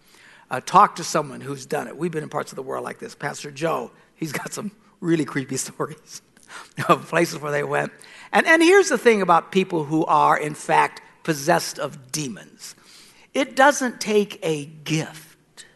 Uh, 0.51 0.61
talk 0.61 0.97
to 0.97 1.05
someone 1.05 1.41
who's 1.41 1.67
done 1.67 1.89
it. 1.89 1.97
We've 1.97 2.11
been 2.11 2.23
in 2.23 2.29
parts 2.29 2.53
of 2.53 2.57
the 2.57 2.63
world 2.63 2.85
like 2.85 2.99
this. 2.99 3.15
Pastor 3.15 3.51
Joe, 3.51 3.91
he's 4.15 4.33
got 4.33 4.53
some 4.53 4.71
really 5.01 5.25
creepy 5.25 5.57
stories 5.59 6.23
of 6.89 7.09
places 7.09 7.41
where 7.41 7.53
they 7.53 7.65
went. 7.65 7.93
And, 8.33 8.47
and 8.47 8.63
here's 8.63 8.89
the 8.89 8.99
thing 8.99 9.23
about 9.23 9.53
people 9.53 9.85
who 9.85 10.05
are, 10.05 10.39
in 10.39 10.55
fact, 10.55 11.03
possessed 11.23 11.79
of 11.79 12.13
demons 12.13 12.75
it 13.33 13.57
doesn't 13.57 14.01
take 14.01 14.39
a 14.45 14.65
gift 14.65 15.67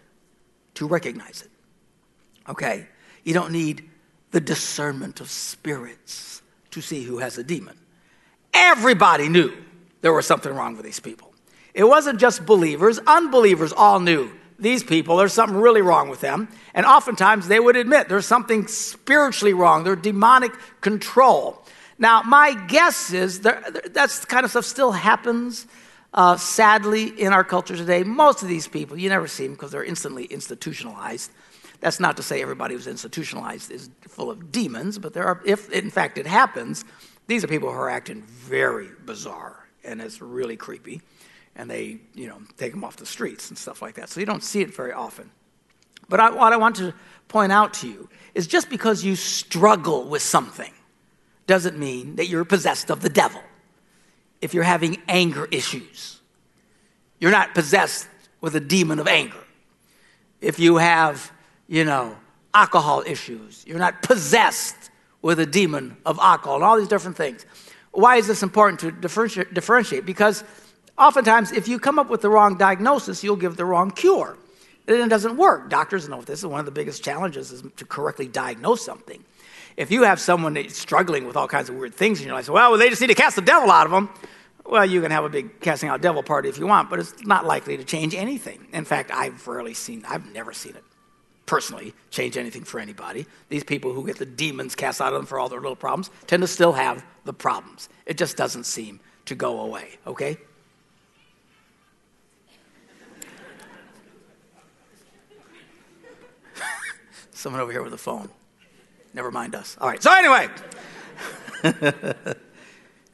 to 0.75 0.87
recognize 0.87 1.43
it. 1.43 1.51
Okay? 2.49 2.87
You 3.25 3.35
don't 3.35 3.51
need 3.51 3.91
the 4.31 4.41
discernment 4.41 5.21
of 5.21 5.29
spirits 5.29 6.41
to 6.71 6.81
see 6.81 7.03
who 7.03 7.19
has 7.19 7.37
a 7.37 7.43
demon. 7.43 7.77
Everybody 8.55 9.29
knew 9.29 9.53
there 10.03 10.13
was 10.13 10.27
something 10.27 10.55
wrong 10.55 10.77
with 10.77 10.85
these 10.85 11.01
people. 11.01 11.33
It 11.75 11.85
wasn't 11.85 12.21
just 12.21 12.47
believers, 12.47 13.01
unbelievers 13.07 13.73
all 13.73 13.99
knew 13.99 14.31
these 14.59 14.83
people, 14.83 15.17
there's 15.17 15.33
something 15.33 15.57
really 15.57 15.83
wrong 15.83 16.09
with 16.09 16.21
them. 16.21 16.49
And 16.75 16.85
oftentimes 16.85 17.49
they 17.49 17.61
would 17.61 17.77
admit 17.77 18.09
there's 18.09 18.27
something 18.27 18.67
spiritually 18.67 19.55
wrong, 19.55 19.85
there's 19.85 20.03
demonic 20.03 20.53
control. 20.81 21.63
Now, 21.99 22.23
my 22.23 22.55
guess 22.67 23.13
is 23.13 23.41
that 23.41 23.93
that's 23.93 24.25
kind 24.25 24.45
of 24.45 24.51
stuff 24.51 24.65
still 24.65 24.93
happens, 24.93 25.67
uh, 26.15 26.37
sadly, 26.37 27.09
in 27.21 27.33
our 27.33 27.45
culture 27.45 27.77
today. 27.77 28.05
Most 28.05 28.43
of 28.43 28.49
these 28.49 28.69
people, 28.69 28.97
you 28.97 29.09
never 29.09 29.27
see 29.27 29.45
them 29.45 29.55
because 29.55 29.73
they're 29.73 29.85
instantly 29.85 30.25
institutionalized. 30.25 31.33
That's 31.81 32.01
not 32.01 32.17
to 32.17 32.23
say 32.23 32.43
everybody 32.43 32.75
who's 32.75 32.87
institutionalized 32.87 33.71
is 33.71 33.91
full 34.03 34.31
of 34.31 34.51
demons, 34.51 34.99
but 34.99 35.13
there 35.13 35.25
are, 35.25 35.41
if 35.45 35.71
in 35.71 35.91
fact 35.91 36.19
it 36.19 36.27
happens, 36.27 36.85
these 37.29 37.45
are 37.45 37.49
people 37.49 37.71
who 37.71 37.79
are 37.79 37.91
acting 37.91 38.23
very 38.23 38.89
bizarre, 39.05 39.69
and 39.85 40.01
it's 40.01 40.21
really 40.21 40.57
creepy 40.57 41.03
and 41.59 41.69
they, 41.69 41.99
you 42.15 42.29
know, 42.29 42.41
take 42.57 42.73
them 42.73 42.85
off 42.85 42.97
the 42.97 43.05
streets 43.05 43.51
and 43.51 43.59
stuff 43.59 43.83
like 43.83 43.97
that. 43.97 44.09
So 44.09 44.21
you 44.21 44.27
don't 44.27 44.45
see 44.45 44.63
it 44.63 44.75
very 44.75 44.93
often. 44.93 45.31
But 46.09 46.21
I, 46.21 46.31
what 46.31 46.53
I 46.53 46.57
want 46.57 46.77
to 46.77 46.95
point 47.27 47.53
out 47.53 47.75
to 47.75 47.89
you 47.89 48.09
is 48.35 48.47
just 48.47 48.71
because 48.71 49.05
you 49.05 49.17
struggle 49.17 50.05
with 50.05 50.23
something 50.23 50.73
doesn't 51.47 51.77
mean 51.77 52.17
that 52.17 52.29
you're 52.29 52.45
possessed 52.45 52.91
of 52.91 53.03
the 53.03 53.09
devil. 53.09 53.43
If 54.41 54.55
you're 54.55 54.63
having 54.63 55.03
anger 55.09 55.49
issues, 55.51 56.21
you're 57.19 57.33
not 57.33 57.55
possessed 57.55 58.09
with 58.41 58.55
a 58.55 58.61
demon 58.61 59.01
of 59.01 59.09
anger. 59.09 59.45
If 60.41 60.61
you 60.61 60.77
have, 60.77 61.33
you 61.67 61.85
know, 61.85 62.17
alcohol 62.55 63.03
issues, 63.05 63.65
you're 63.67 63.81
not 63.81 64.03
possessed 64.03 64.77
with 65.21 65.41
a 65.41 65.47
demon 65.47 65.97
of 66.07 66.21
alcohol 66.21 66.57
and 66.57 66.65
all 66.65 66.79
these 66.79 66.87
different 66.87 67.17
things. 67.17 67.45
Why 67.91 68.17
is 68.17 68.29
this 68.29 68.45
important 68.45 68.81
to 68.81 68.93
differentiate? 68.93 70.07
Because 70.07 70.45
Oftentimes, 70.99 71.53
if 71.53 71.69
you 71.69 71.79
come 71.79 71.99
up 71.99 72.11
with 72.11 72.23
the 72.23 72.29
wrong 72.29 72.59
diagnosis, 72.59 73.23
you'll 73.23 73.37
give 73.37 73.57
the 73.57 73.65
wrong 73.65 73.91
cure. 73.91 74.37
And 74.89 74.97
it 74.97 75.09
doesn't 75.09 75.37
work. 75.37 75.71
Doctors 75.71 76.09
know 76.09 76.23
this 76.23 76.41
is 76.41 76.47
one 76.47 76.61
of 76.61 76.67
the 76.67 76.73
biggest 76.73 77.05
challenges 77.05 77.53
is 77.53 77.63
to 77.77 77.85
correctly 77.85 78.27
diagnose 78.27 78.85
something. 78.85 79.23
If 79.77 79.91
you 79.93 80.03
have 80.03 80.19
someone 80.19 80.55
that's 80.55 80.77
struggling 80.77 81.27
with 81.27 81.37
all 81.37 81.47
kinds 81.47 81.69
of 81.69 81.77
weird 81.77 81.95
things 81.95 82.21
in 82.21 82.27
your 82.27 82.35
life, 82.35 82.49
well, 82.49 82.77
they 82.77 82.89
just 82.89 83.01
need 83.01 83.09
to 83.09 83.15
cast 83.15 83.37
the 83.37 83.43
devil 83.43 83.71
out 83.71 83.87
of 83.87 83.93
them. 83.93 84.11
Well, 84.67 84.85
you 84.85 85.01
can 85.01 85.11
have 85.11 85.25
a 85.25 85.29
big 85.29 85.61
casting 85.61 85.89
out 85.89 86.01
devil 86.01 86.23
party 86.23 86.49
if 86.49 86.59
you 86.59 86.67
want, 86.67 86.91
but 86.91 86.99
it's 86.99 87.25
not 87.25 87.47
likely 87.47 87.77
to 87.77 87.85
change 87.85 88.15
anything. 88.15 88.67
In 88.73 88.85
fact, 88.85 89.11
I've 89.13 89.47
rarely 89.47 89.75
seen, 89.75 90.05
I've 90.07 90.33
never 90.33 90.53
seen 90.53 90.75
it 90.75 90.85
personally 91.47 91.95
change 92.11 92.37
anything 92.37 92.63
for 92.63 92.79
anybody. 92.79 93.27
These 93.49 93.65
people 93.65 93.95
who 93.95 94.07
get 94.07 94.19
the 94.19 94.27
demons 94.27 94.75
cast 94.75 95.01
out 95.01 95.15
of 95.15 95.19
them 95.19 95.27
for 95.27 95.39
all 95.39 95.49
their 95.49 95.61
little 95.61 95.77
problems 95.77 96.11
tend 96.27 96.43
to 96.43 96.47
still 96.47 96.73
have 96.73 97.05
the 97.25 97.33
problems. 97.33 97.89
It 98.05 98.19
just 98.19 98.37
doesn't 98.37 98.65
seem 98.65 99.01
to 99.25 99.35
go 99.35 99.61
away, 99.61 99.99
okay? 100.07 100.37
Someone 107.39 107.63
over 107.63 107.71
here 107.71 107.85
with 107.85 107.95
a 107.95 107.99
phone. 107.99 108.29
Never 109.15 109.31
mind 109.31 109.55
us. 109.55 109.77
All 109.81 109.89
right. 109.89 110.03
So, 110.03 110.13
anyway, 110.13 110.49
if 111.63 112.37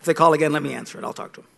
they 0.05 0.15
call 0.15 0.33
again, 0.33 0.51
let 0.51 0.63
me 0.63 0.73
answer 0.73 0.97
it. 0.97 1.05
I'll 1.05 1.13
talk 1.13 1.35
to 1.35 1.43
them. 1.43 1.51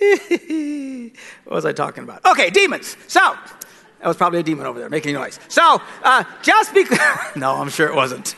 what 1.44 1.54
was 1.54 1.66
I 1.66 1.74
talking 1.74 2.04
about? 2.04 2.24
Okay, 2.24 2.48
demons. 2.48 2.96
So, 3.06 3.20
that 3.98 4.08
was 4.08 4.16
probably 4.16 4.38
a 4.38 4.42
demon 4.42 4.64
over 4.64 4.78
there 4.78 4.88
making 4.88 5.12
noise. 5.12 5.38
So, 5.48 5.82
uh, 6.04 6.24
just 6.40 6.72
because, 6.72 6.98
no, 7.36 7.56
I'm 7.56 7.68
sure 7.68 7.86
it 7.86 7.94
wasn't. 7.94 8.34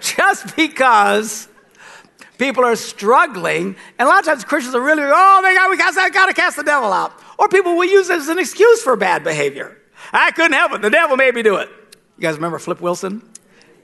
just 0.00 0.56
because 0.56 1.46
people 2.38 2.64
are 2.64 2.74
struggling, 2.74 3.76
and 3.96 4.08
a 4.08 4.10
lot 4.10 4.18
of 4.18 4.24
times 4.24 4.42
Christians 4.42 4.74
are 4.74 4.82
really, 4.82 5.04
oh 5.04 5.40
my 5.40 5.54
God, 5.54 5.70
we 5.70 5.76
got, 5.76 5.94
got 6.12 6.26
to 6.26 6.34
cast 6.34 6.56
the 6.56 6.64
devil 6.64 6.92
out. 6.92 7.12
Or 7.38 7.48
people 7.48 7.76
will 7.76 7.88
use 7.88 8.10
it 8.10 8.16
as 8.16 8.26
an 8.26 8.40
excuse 8.40 8.82
for 8.82 8.96
bad 8.96 9.22
behavior. 9.22 9.78
I 10.12 10.30
couldn't 10.30 10.52
help 10.52 10.72
it. 10.72 10.82
The 10.82 10.90
devil 10.90 11.16
made 11.16 11.34
me 11.34 11.42
do 11.42 11.56
it. 11.56 11.68
You 12.18 12.22
guys 12.22 12.36
remember 12.36 12.58
Flip 12.58 12.80
Wilson? 12.80 13.22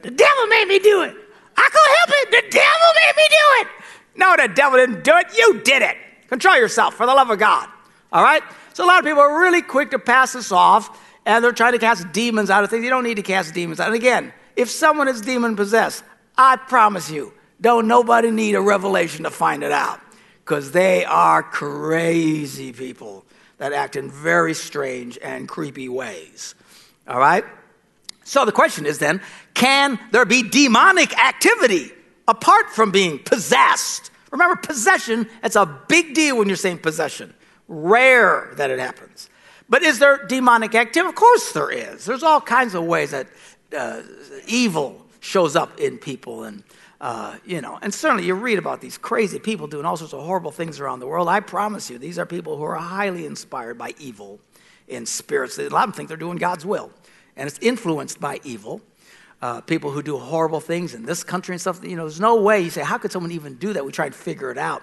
The 0.03 0.11
devil 0.11 0.47
made 0.47 0.69
me 0.69 0.79
do 0.79 1.03
it. 1.03 1.17
I 1.57 1.69
couldn't 1.71 1.97
help 1.97 2.11
it. 2.23 2.31
The 2.31 2.51
devil 2.51 2.89
made 3.07 3.17
me 3.17 3.25
do 3.29 3.37
it. 3.61 3.69
No, 4.17 4.37
the 4.37 4.55
devil 4.55 4.79
didn't 4.79 5.05
do 5.05 5.13
it. 5.17 5.27
You 5.37 5.61
did 5.61 5.83
it. 5.83 5.97
Control 6.29 6.57
yourself 6.57 6.95
for 6.95 7.07
the 7.07 7.15
love 7.15 7.31
of 7.31 7.39
God. 7.39 7.69
All 8.13 8.23
right? 8.23 8.43
So 8.75 8.85
a 8.85 8.87
lot 8.87 8.99
of 8.99 9.05
people 9.05 9.21
are 9.21 9.41
really 9.41 9.63
quick 9.63 9.91
to 9.91 9.99
pass 9.99 10.35
this 10.35 10.53
off 10.53 11.05
and 11.27 11.43
they're 11.43 11.53
trying 11.53 11.73
to 11.73 11.79
cast 11.79 12.13
demons 12.13 12.51
out 12.51 12.63
of 12.65 12.71
things. 12.71 12.85
You 12.85 12.91
don't 12.91 13.05
need 13.05 13.17
to 13.17 13.23
cast 13.23 13.55
demons 13.55 13.81
out. 13.81 13.89
And 13.89 13.97
again, 13.97 14.33
if 14.57 14.71
someone 14.71 15.09
is 15.09 15.21
demon 15.21 15.57
possessed, 15.57 16.05
I 16.37 16.57
promise 16.57 17.11
you, 17.11 17.33
don't 17.61 17.89
nobody 17.89 18.31
need 18.31 18.55
a 18.55 18.61
revelation 18.61 19.25
to 19.25 19.31
find 19.31 19.63
it 19.63 19.73
out 19.73 20.01
because 20.45 20.71
they 20.71 21.05
are 21.05 21.43
crazy 21.43 22.73
people 22.73 23.25
that 23.59 23.73
act 23.73 23.97
in 23.97 24.11
very 24.11 24.55
strange 24.55 25.19
and 25.23 25.49
creepy 25.49 25.89
ways. 25.89 26.55
All 27.07 27.19
right? 27.19 27.45
So 28.25 28.45
the 28.45 28.53
question 28.53 28.87
is 28.87 28.99
then 28.99 29.21
can 29.55 29.99
there 30.13 30.25
be 30.25 30.43
demonic 30.43 31.17
activity 31.19 31.91
apart 32.27 32.71
from 32.71 32.91
being 32.91 33.19
possessed? 33.19 34.11
Remember, 34.31 34.57
possession, 34.57 35.27
that's 35.41 35.57
a 35.57 35.67
big 35.89 36.15
deal 36.15 36.37
when 36.37 36.49
you're 36.49 36.57
saying 36.57 36.79
possession. 36.79 37.35
Rare 37.67 38.53
that 38.57 38.71
it 38.71 38.79
happens. 38.79 39.31
But 39.69 39.83
is 39.83 39.99
there 39.99 40.27
demonic 40.27 40.75
activity? 40.75 41.09
Of 41.09 41.15
course 41.15 41.53
there 41.53 41.71
is. 41.71 42.05
There's 42.05 42.23
all 42.23 42.41
kinds 42.41 42.75
of 42.75 42.85
ways 42.85 43.11
that 43.11 43.27
uh, 43.77 44.03
evil 44.47 45.07
shows 45.21 45.57
up 45.57 45.79
in 45.79 45.99
people 45.99 46.45
and 46.45 46.63
uh, 47.01 47.37
you 47.45 47.61
know, 47.61 47.79
and 47.81 47.95
certainly 47.95 48.27
you 48.27 48.35
read 48.35 48.59
about 48.59 48.81
these 48.81 48.99
crazy 48.99 49.39
people 49.39 49.67
doing 49.67 49.85
all 49.85 49.97
sorts 49.97 50.13
of 50.13 50.25
horrible 50.25 50.51
things 50.51 50.81
around 50.81 50.99
the 51.01 51.07
world. 51.07 51.29
I 51.29 51.41
promise 51.41 51.91
you, 51.91 51.99
these 51.99 52.19
are 52.19 52.27
people 52.27 52.57
who 52.57 52.65
are 52.65 52.75
highly 52.75 53.25
inspired 53.25 53.79
by 53.79 53.95
evil 53.99 54.41
in 54.89 55.07
spirits. 55.07 55.59
A 55.59 55.69
lot 55.69 55.85
of 55.85 55.91
them 55.91 55.93
think 55.93 56.09
they're 56.09 56.17
doing 56.17 56.39
God's 56.39 56.67
will, 56.67 56.91
and 57.37 57.47
it's 57.47 57.59
influenced 57.61 58.21
by 58.21 58.41
evil. 58.43 58.81
Uh, 59.41 59.61
people 59.61 59.93
who 59.93 60.03
do 60.03 60.19
horrible 60.19 60.59
things 60.59 60.95
in 60.95 61.05
this 61.05 61.23
country 61.23 61.55
and 61.55 61.61
stuff. 61.61 61.85
You 61.85 61.95
know, 61.95 62.03
there's 62.03 62.19
no 62.19 62.43
way 62.43 62.61
you 62.61 62.71
say, 62.71 62.83
how 62.83 62.99
could 62.99 63.13
someone 63.13 63.31
even 63.31 63.55
do 63.55 63.73
that? 63.75 63.85
We 63.85 63.93
try 63.93 64.09
to 64.09 64.15
figure 64.15 64.51
it 64.51 64.59
out. 64.59 64.83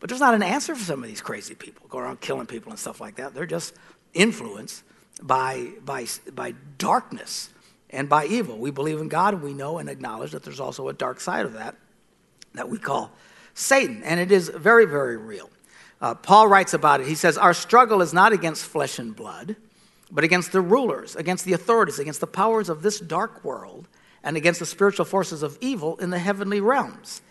But 0.00 0.08
there's 0.08 0.20
not 0.20 0.34
an 0.34 0.42
answer 0.42 0.74
for 0.74 0.82
some 0.82 1.00
of 1.04 1.08
these 1.08 1.20
crazy 1.20 1.54
people 1.54 1.86
going 1.88 2.04
around 2.04 2.20
killing 2.20 2.48
people 2.48 2.72
and 2.72 2.78
stuff 2.80 3.00
like 3.00 3.14
that. 3.14 3.34
They're 3.34 3.46
just 3.46 3.74
influenced 4.12 4.82
by, 5.22 5.68
by, 5.84 6.06
by 6.34 6.54
darkness 6.78 7.50
and 7.92 8.08
by 8.08 8.26
evil. 8.26 8.56
We 8.56 8.70
believe 8.70 9.00
in 9.00 9.08
God 9.08 9.42
we 9.42 9.52
know 9.52 9.78
and 9.78 9.88
acknowledge 9.88 10.32
that 10.32 10.42
there's 10.42 10.60
also 10.60 10.88
a 10.88 10.92
dark 10.92 11.20
side 11.20 11.44
of 11.44 11.52
that 11.52 11.76
that 12.54 12.68
we 12.68 12.78
call 12.78 13.10
Satan. 13.54 14.02
And 14.02 14.18
it 14.18 14.32
is 14.32 14.48
very, 14.48 14.86
very 14.86 15.16
real. 15.16 15.50
Uh, 16.00 16.14
Paul 16.14 16.48
writes 16.48 16.74
about 16.74 17.00
it. 17.00 17.06
He 17.06 17.14
says, 17.14 17.38
Our 17.38 17.54
struggle 17.54 18.02
is 18.02 18.12
not 18.12 18.32
against 18.32 18.64
flesh 18.64 18.98
and 18.98 19.14
blood, 19.14 19.56
but 20.10 20.24
against 20.24 20.52
the 20.52 20.60
rulers, 20.60 21.14
against 21.16 21.44
the 21.44 21.52
authorities, 21.52 21.98
against 21.98 22.20
the 22.20 22.26
powers 22.26 22.68
of 22.68 22.82
this 22.82 22.98
dark 22.98 23.44
world, 23.44 23.88
and 24.22 24.36
against 24.36 24.60
the 24.60 24.66
spiritual 24.66 25.04
forces 25.04 25.42
of 25.42 25.58
evil 25.60 25.96
in 25.98 26.10
the 26.10 26.18
heavenly 26.18 26.60
realms. 26.60 27.22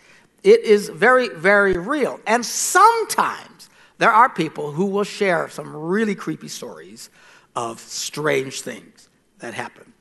It 0.42 0.60
is 0.64 0.88
very, 0.88 1.28
very 1.28 1.76
real. 1.78 2.18
And 2.26 2.44
sometimes 2.44 3.70
there 3.98 4.10
are 4.10 4.28
people 4.28 4.72
who 4.72 4.86
will 4.86 5.04
share 5.04 5.48
some 5.48 5.74
really 5.76 6.14
creepy 6.14 6.48
stories 6.48 7.10
of 7.54 7.78
strange 7.78 8.62
things 8.62 9.08
that 9.38 9.54
happen 9.54 9.91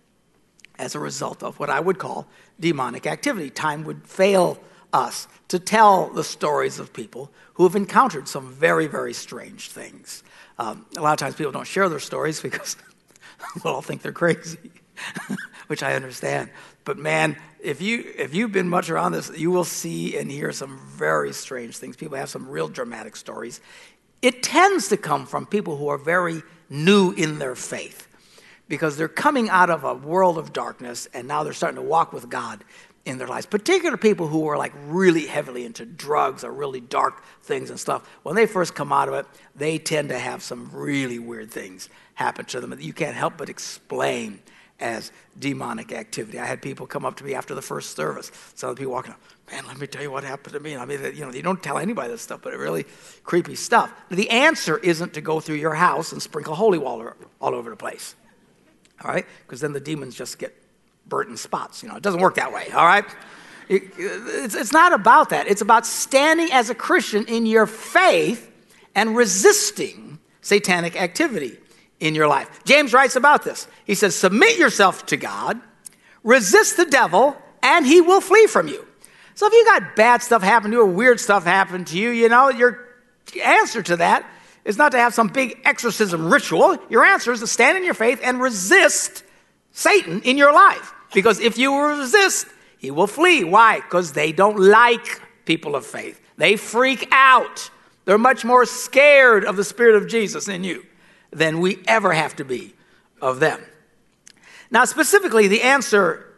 as 0.81 0.95
a 0.95 0.99
result 0.99 1.43
of 1.43 1.59
what 1.59 1.69
I 1.69 1.79
would 1.79 1.99
call 1.99 2.27
demonic 2.59 3.05
activity. 3.05 3.51
Time 3.51 3.83
would 3.83 4.05
fail 4.05 4.59
us 4.91 5.27
to 5.47 5.59
tell 5.59 6.09
the 6.09 6.23
stories 6.23 6.79
of 6.79 6.91
people 6.91 7.31
who 7.53 7.63
have 7.63 7.75
encountered 7.75 8.27
some 8.27 8.51
very, 8.51 8.87
very 8.87 9.13
strange 9.13 9.69
things. 9.69 10.23
Um, 10.57 10.85
a 10.97 11.01
lot 11.01 11.13
of 11.13 11.19
times 11.19 11.35
people 11.35 11.51
don't 11.51 11.67
share 11.67 11.87
their 11.87 11.99
stories 11.99 12.41
because 12.47 12.75
they'll 13.63 13.73
all 13.73 13.81
think 13.81 14.01
they're 14.01 14.11
crazy, 14.11 14.71
which 15.67 15.83
I 15.83 15.93
understand. 15.93 16.49
But 16.83 16.97
man, 16.97 17.37
if 17.63 17.79
you 17.79 18.11
if 18.17 18.33
you've 18.33 18.51
been 18.51 18.67
much 18.67 18.89
around 18.89 19.11
this, 19.11 19.31
you 19.37 19.51
will 19.51 19.63
see 19.63 20.17
and 20.17 20.31
hear 20.31 20.51
some 20.51 20.79
very 20.87 21.31
strange 21.31 21.77
things. 21.77 21.95
People 21.95 22.17
have 22.17 22.29
some 22.29 22.49
real 22.49 22.67
dramatic 22.67 23.15
stories. 23.15 23.61
It 24.23 24.41
tends 24.41 24.87
to 24.89 24.97
come 24.97 25.27
from 25.27 25.45
people 25.45 25.77
who 25.77 25.89
are 25.89 25.99
very 25.99 26.41
new 26.69 27.11
in 27.11 27.37
their 27.37 27.55
faith 27.55 28.07
because 28.71 28.95
they're 28.95 29.09
coming 29.09 29.49
out 29.49 29.69
of 29.69 29.83
a 29.83 29.93
world 29.93 30.37
of 30.37 30.53
darkness 30.53 31.05
and 31.13 31.27
now 31.27 31.43
they're 31.43 31.51
starting 31.51 31.75
to 31.75 31.81
walk 31.81 32.13
with 32.13 32.29
God 32.29 32.63
in 33.03 33.17
their 33.17 33.27
lives. 33.27 33.45
Particular 33.45 33.97
people 33.97 34.29
who 34.29 34.47
are 34.47 34.57
like 34.57 34.71
really 34.85 35.27
heavily 35.27 35.65
into 35.65 35.85
drugs 35.85 36.45
or 36.45 36.53
really 36.53 36.79
dark 36.79 37.21
things 37.43 37.69
and 37.69 37.77
stuff. 37.77 38.07
When 38.23 38.33
they 38.33 38.45
first 38.45 38.73
come 38.73 38.93
out 38.93 39.09
of 39.09 39.13
it, 39.15 39.25
they 39.57 39.77
tend 39.77 40.07
to 40.07 40.17
have 40.17 40.41
some 40.41 40.69
really 40.71 41.19
weird 41.19 41.51
things 41.51 41.89
happen 42.13 42.45
to 42.45 42.61
them 42.61 42.69
that 42.69 42.81
you 42.81 42.93
can't 42.93 43.13
help 43.13 43.33
but 43.35 43.49
explain 43.49 44.39
as 44.79 45.11
demonic 45.37 45.91
activity. 45.91 46.39
I 46.39 46.45
had 46.45 46.61
people 46.61 46.87
come 46.87 47.03
up 47.03 47.17
to 47.17 47.25
me 47.25 47.33
after 47.33 47.53
the 47.53 47.61
first 47.61 47.97
service. 47.97 48.31
Some 48.55 48.69
of 48.69 48.77
the 48.77 48.79
people 48.79 48.93
walking 48.93 49.11
up, 49.11 49.19
man, 49.51 49.67
let 49.67 49.79
me 49.79 49.85
tell 49.85 50.01
you 50.01 50.11
what 50.11 50.23
happened 50.23 50.53
to 50.53 50.61
me. 50.61 50.77
I 50.77 50.85
mean, 50.85 51.01
you 51.13 51.25
know, 51.25 51.31
you 51.33 51.41
don't 51.41 51.61
tell 51.61 51.77
anybody 51.77 52.07
this 52.07 52.21
stuff, 52.21 52.39
but 52.41 52.53
it 52.53 52.57
really 52.57 52.85
creepy 53.25 53.55
stuff. 53.55 53.91
The 54.09 54.29
answer 54.29 54.77
isn't 54.77 55.13
to 55.15 55.19
go 55.19 55.41
through 55.41 55.57
your 55.57 55.75
house 55.75 56.13
and 56.13 56.21
sprinkle 56.21 56.55
holy 56.55 56.77
water 56.77 57.17
all 57.41 57.53
over 57.53 57.69
the 57.69 57.75
place. 57.75 58.15
All 59.03 59.11
right? 59.11 59.25
Because 59.45 59.61
then 59.61 59.73
the 59.73 59.79
demons 59.79 60.15
just 60.15 60.39
get 60.39 60.55
burnt 61.07 61.29
in 61.29 61.37
spots. 61.37 61.83
You 61.83 61.89
know, 61.89 61.95
it 61.95 62.03
doesn't 62.03 62.21
work 62.21 62.35
that 62.35 62.53
way. 62.53 62.69
All 62.71 62.85
right? 62.85 63.05
it's, 63.69 64.55
it's 64.55 64.71
not 64.71 64.93
about 64.93 65.29
that. 65.29 65.47
It's 65.47 65.61
about 65.61 65.85
standing 65.85 66.51
as 66.51 66.69
a 66.69 66.75
Christian 66.75 67.25
in 67.25 67.45
your 67.45 67.65
faith 67.65 68.51
and 68.95 69.15
resisting 69.15 70.19
satanic 70.41 70.99
activity 70.99 71.57
in 71.99 72.15
your 72.15 72.27
life. 72.27 72.63
James 72.65 72.93
writes 72.93 73.15
about 73.15 73.43
this. 73.43 73.67
He 73.85 73.95
says, 73.95 74.15
Submit 74.15 74.57
yourself 74.57 75.05
to 75.07 75.17
God, 75.17 75.61
resist 76.23 76.77
the 76.77 76.85
devil, 76.85 77.37
and 77.63 77.85
he 77.85 78.01
will 78.01 78.21
flee 78.21 78.47
from 78.47 78.67
you. 78.67 78.85
So 79.35 79.47
if 79.47 79.53
you 79.53 79.63
got 79.65 79.95
bad 79.95 80.21
stuff 80.21 80.43
happen 80.43 80.71
to 80.71 80.77
you 80.77 80.83
or 80.83 80.87
weird 80.87 81.19
stuff 81.19 81.45
happen 81.45 81.85
to 81.85 81.97
you, 81.97 82.09
you 82.09 82.27
know, 82.27 82.49
your 82.49 82.87
answer 83.43 83.81
to 83.83 83.97
that 83.97 84.25
is 84.65 84.77
not 84.77 84.91
to 84.91 84.97
have 84.97 85.13
some 85.13 85.27
big 85.27 85.59
exorcism 85.65 86.31
ritual. 86.31 86.77
Your 86.89 87.03
answer 87.03 87.31
is 87.31 87.39
to 87.39 87.47
stand 87.47 87.77
in 87.77 87.83
your 87.83 87.93
faith 87.93 88.19
and 88.23 88.41
resist 88.41 89.23
Satan 89.71 90.21
in 90.21 90.37
your 90.37 90.53
life. 90.53 90.93
Because 91.13 91.39
if 91.39 91.57
you 91.57 91.77
resist, 91.81 92.47
he 92.77 92.91
will 92.91 93.07
flee. 93.07 93.43
Why? 93.43 93.79
Because 93.79 94.13
they 94.13 94.31
don't 94.31 94.59
like 94.59 95.21
people 95.45 95.75
of 95.75 95.85
faith. 95.85 96.21
They 96.37 96.55
freak 96.55 97.07
out. 97.11 97.69
They're 98.05 98.17
much 98.17 98.43
more 98.45 98.65
scared 98.65 99.45
of 99.45 99.55
the 99.55 99.63
Spirit 99.63 99.95
of 99.95 100.07
Jesus 100.07 100.45
than 100.45 100.63
you 100.63 100.85
than 101.31 101.59
we 101.59 101.81
ever 101.87 102.13
have 102.13 102.35
to 102.37 102.45
be 102.45 102.73
of 103.21 103.39
them. 103.39 103.61
Now, 104.69 104.85
specifically, 104.85 105.47
the 105.47 105.61
answer 105.61 106.30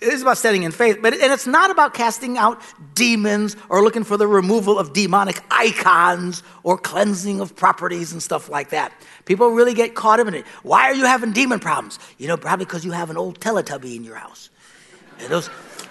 is 0.00 0.22
about 0.22 0.38
standing 0.38 0.62
in 0.62 0.72
faith, 0.72 0.98
but 1.02 1.14
and 1.14 1.32
it's 1.32 1.46
not 1.46 1.70
about 1.70 1.94
casting 1.94 2.38
out 2.38 2.60
demons 2.94 3.56
or 3.68 3.82
looking 3.82 4.04
for 4.04 4.16
the 4.16 4.26
removal 4.26 4.78
of 4.78 4.92
demonic 4.92 5.40
icons 5.50 6.42
or 6.62 6.78
cleansing 6.78 7.40
of 7.40 7.56
properties 7.56 8.12
and 8.12 8.22
stuff 8.22 8.48
like 8.48 8.70
that. 8.70 8.92
People 9.24 9.50
really 9.50 9.74
get 9.74 9.94
caught 9.94 10.20
up 10.20 10.28
in 10.28 10.34
it. 10.34 10.46
Why 10.62 10.84
are 10.84 10.94
you 10.94 11.04
having 11.04 11.32
demon 11.32 11.60
problems? 11.60 11.98
You 12.18 12.28
know, 12.28 12.36
probably 12.36 12.64
because 12.64 12.84
you 12.84 12.92
have 12.92 13.10
an 13.10 13.16
old 13.16 13.40
Teletubby 13.40 13.96
in 13.96 14.04
your 14.04 14.16
house. 14.16 14.50
And 15.18 15.28
those, 15.28 15.48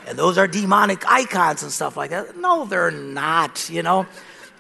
and 0.08 0.18
those 0.18 0.38
are 0.38 0.48
demonic 0.48 1.04
icons 1.08 1.64
and 1.64 1.72
stuff 1.72 1.96
like 1.96 2.10
that. 2.10 2.38
No, 2.38 2.66
they're 2.66 2.92
not, 2.92 3.70
you 3.70 3.84
know. 3.84 4.06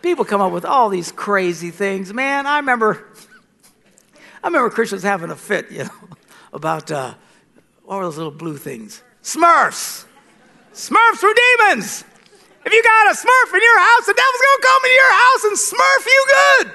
People 0.01 0.25
come 0.25 0.41
up 0.41 0.51
with 0.51 0.65
all 0.65 0.89
these 0.89 1.11
crazy 1.11 1.69
things. 1.69 2.13
Man, 2.13 2.47
I 2.47 2.57
remember 2.57 3.05
I 4.43 4.47
remember 4.47 4.71
Christians 4.71 5.03
having 5.03 5.29
a 5.29 5.35
fit, 5.35 5.71
you 5.71 5.83
know, 5.83 5.89
about 6.53 6.89
uh, 6.89 7.13
what 7.83 7.97
were 7.97 8.03
those 8.03 8.17
little 8.17 8.31
blue 8.31 8.57
things? 8.57 9.03
Smurfs. 9.23 10.05
Smurfs 10.73 11.17
for 11.17 11.29
demons. 11.33 12.03
If 12.65 12.73
you 12.73 12.83
got 12.83 13.11
a 13.11 13.15
Smurf 13.15 13.53
in 13.53 13.61
your 13.61 13.79
house, 13.79 14.05
the 14.05 14.13
devil's 14.13 14.41
gonna 14.41 14.61
come 14.61 14.85
in 14.85 14.93
your 14.93 15.13
house 15.13 15.43
and 15.43 15.57
Smurf 15.57 16.05
you 16.05 16.25
good. 16.27 16.71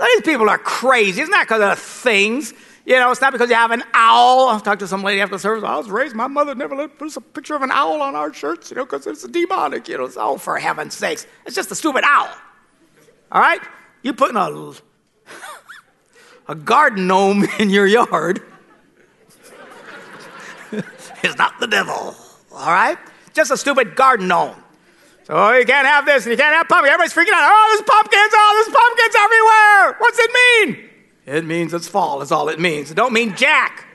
These 0.00 0.22
people 0.22 0.48
are 0.48 0.58
crazy. 0.58 1.20
It's 1.20 1.30
not 1.30 1.46
because 1.46 1.62
of 1.62 1.78
things. 1.78 2.54
You 2.84 2.96
know, 2.96 3.12
it's 3.12 3.20
not 3.20 3.32
because 3.32 3.48
you 3.48 3.54
have 3.54 3.70
an 3.70 3.84
owl. 3.94 4.48
I 4.48 4.58
talked 4.58 4.80
to 4.80 4.88
some 4.88 5.04
lady 5.04 5.20
after 5.20 5.36
the 5.36 5.38
service. 5.38 5.62
I 5.62 5.76
was 5.76 5.88
raised, 5.88 6.16
my 6.16 6.26
mother 6.26 6.54
never 6.54 6.74
let 6.74 6.98
put 6.98 7.16
a 7.16 7.20
picture 7.20 7.54
of 7.54 7.62
an 7.62 7.70
owl 7.70 8.02
on 8.02 8.16
our 8.16 8.32
shirts, 8.34 8.70
you 8.70 8.76
know, 8.76 8.84
because 8.84 9.06
it's 9.06 9.26
demonic. 9.28 9.88
You 9.88 9.98
know, 9.98 10.04
it's, 10.04 10.16
oh, 10.18 10.38
for 10.38 10.58
heaven's 10.58 10.94
sakes. 10.94 11.26
It's 11.46 11.54
just 11.54 11.70
a 11.70 11.76
stupid 11.76 12.02
owl. 12.04 12.30
All 13.30 13.40
right? 13.40 13.60
You 14.02 14.12
putting 14.12 14.36
a 14.36 14.72
a 16.48 16.54
garden 16.56 17.06
gnome 17.06 17.44
in 17.60 17.70
your 17.70 17.86
yard 17.86 18.42
is 21.22 21.36
not 21.36 21.58
the 21.60 21.66
devil. 21.66 22.14
All 22.52 22.72
right? 22.72 22.98
Just 23.32 23.50
a 23.50 23.56
stupid 23.56 23.96
garden 23.96 24.28
gnome. 24.28 24.56
So 25.24 25.34
oh, 25.34 25.52
you 25.52 25.64
can't 25.64 25.86
have 25.86 26.04
this 26.04 26.24
and 26.24 26.32
you 26.32 26.36
can't 26.36 26.54
have 26.54 26.68
pumpkin. 26.68 26.92
Everybody's 26.92 27.14
freaking 27.14 27.32
out. 27.34 27.50
Oh, 27.50 27.66
there's 27.70 27.88
pumpkins. 27.88 28.32
Oh, 28.34 28.62
there's 28.64 28.76
pumpkins 28.76 29.14
everywhere. 29.18 29.96
What's 29.98 30.18
it 30.18 30.30
mean? 30.34 30.90
It 31.24 31.44
means 31.44 31.72
it's 31.72 31.86
fall, 31.86 32.20
is 32.22 32.32
all 32.32 32.48
it 32.48 32.58
means. 32.58 32.90
It 32.90 32.94
don't 32.94 33.12
mean 33.12 33.36
jack. 33.36 33.86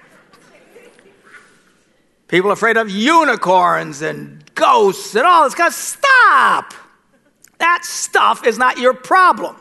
People 2.28 2.52
afraid 2.52 2.78
of 2.78 2.90
unicorns 2.90 4.02
and 4.02 4.44
ghosts 4.56 5.16
and 5.16 5.26
all 5.26 5.44
this 5.44 5.56
kind 5.56 5.68
of 5.68 5.74
stop. 5.74 6.74
That 7.60 7.86
stuff 7.86 8.46
is 8.46 8.58
not 8.58 8.78
your 8.78 8.94
problem. 8.94 9.56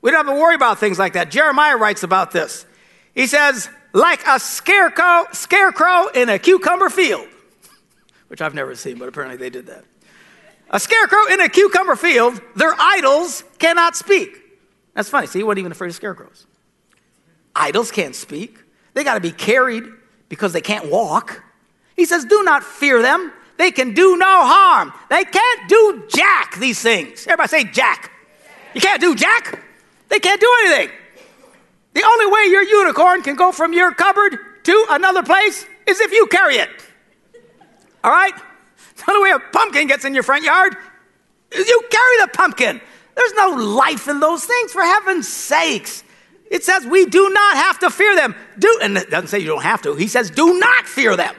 We 0.00 0.10
don't 0.10 0.26
have 0.26 0.34
to 0.34 0.40
worry 0.40 0.54
about 0.54 0.78
things 0.78 0.98
like 0.98 1.14
that. 1.14 1.30
Jeremiah 1.30 1.76
writes 1.76 2.02
about 2.02 2.30
this. 2.30 2.66
He 3.14 3.26
says, 3.26 3.68
like 3.92 4.26
a 4.26 4.38
scarecrow, 4.38 5.24
scarecrow 5.32 6.08
in 6.08 6.28
a 6.28 6.38
cucumber 6.38 6.90
field, 6.90 7.26
which 8.28 8.40
I've 8.40 8.54
never 8.54 8.74
seen, 8.74 8.98
but 8.98 9.08
apparently 9.08 9.36
they 9.36 9.50
did 9.50 9.66
that. 9.66 9.84
A 10.70 10.78
scarecrow 10.78 11.32
in 11.32 11.40
a 11.40 11.48
cucumber 11.48 11.96
field, 11.96 12.40
their 12.54 12.74
idols 12.78 13.42
cannot 13.58 13.96
speak. 13.96 14.36
That's 14.94 15.08
funny. 15.08 15.26
See, 15.26 15.38
he 15.38 15.42
wasn't 15.42 15.60
even 15.60 15.72
afraid 15.72 15.88
of 15.88 15.94
scarecrows. 15.94 16.46
Idols 17.54 17.90
can't 17.90 18.14
speak. 18.14 18.58
They 18.94 19.04
got 19.04 19.14
to 19.14 19.20
be 19.20 19.32
carried 19.32 19.84
because 20.28 20.52
they 20.52 20.60
can't 20.60 20.90
walk. 20.90 21.42
He 21.96 22.04
says, 22.04 22.24
Do 22.24 22.42
not 22.42 22.62
fear 22.62 23.00
them. 23.00 23.32
They 23.56 23.70
can 23.70 23.94
do 23.94 24.16
no 24.16 24.44
harm. 24.44 24.92
They 25.10 25.24
can't 25.24 25.68
do 25.68 26.04
jack, 26.08 26.56
these 26.58 26.80
things. 26.80 27.26
Everybody 27.26 27.48
say 27.48 27.64
jack. 27.64 28.12
You 28.74 28.80
can't 28.80 29.00
do 29.00 29.14
jack. 29.14 29.60
They 30.08 30.20
can't 30.20 30.40
do 30.40 30.52
anything. 30.64 30.96
The 31.94 32.04
only 32.04 32.26
way 32.26 32.50
your 32.50 32.62
unicorn 32.62 33.22
can 33.22 33.36
go 33.36 33.52
from 33.52 33.72
your 33.72 33.92
cupboard 33.92 34.38
to 34.64 34.86
another 34.90 35.22
place 35.22 35.64
is 35.86 36.00
if 36.00 36.12
you 36.12 36.26
carry 36.26 36.56
it. 36.56 36.70
All 38.04 38.10
right? 38.10 38.34
The 38.96 39.12
only 39.12 39.30
way 39.30 39.36
a 39.36 39.52
pumpkin 39.52 39.86
gets 39.86 40.04
in 40.04 40.14
your 40.14 40.22
front 40.22 40.44
yard 40.44 40.76
is 41.50 41.68
you 41.68 41.82
carry 41.90 42.16
the 42.20 42.28
pumpkin. 42.34 42.80
There's 43.16 43.34
no 43.34 43.50
life 43.50 44.06
in 44.08 44.20
those 44.20 44.44
things, 44.44 44.72
for 44.72 44.82
heaven's 44.82 45.26
sakes. 45.26 46.04
It 46.50 46.64
says 46.64 46.86
we 46.86 47.06
do 47.06 47.28
not 47.30 47.56
have 47.56 47.78
to 47.80 47.90
fear 47.90 48.14
them. 48.14 48.34
Do 48.58 48.78
and 48.82 48.96
it 48.96 49.10
doesn't 49.10 49.28
say 49.28 49.40
you 49.40 49.48
don't 49.48 49.62
have 49.62 49.82
to. 49.82 49.94
He 49.94 50.06
says 50.06 50.30
do 50.30 50.58
not 50.58 50.86
fear 50.86 51.16
them. 51.16 51.34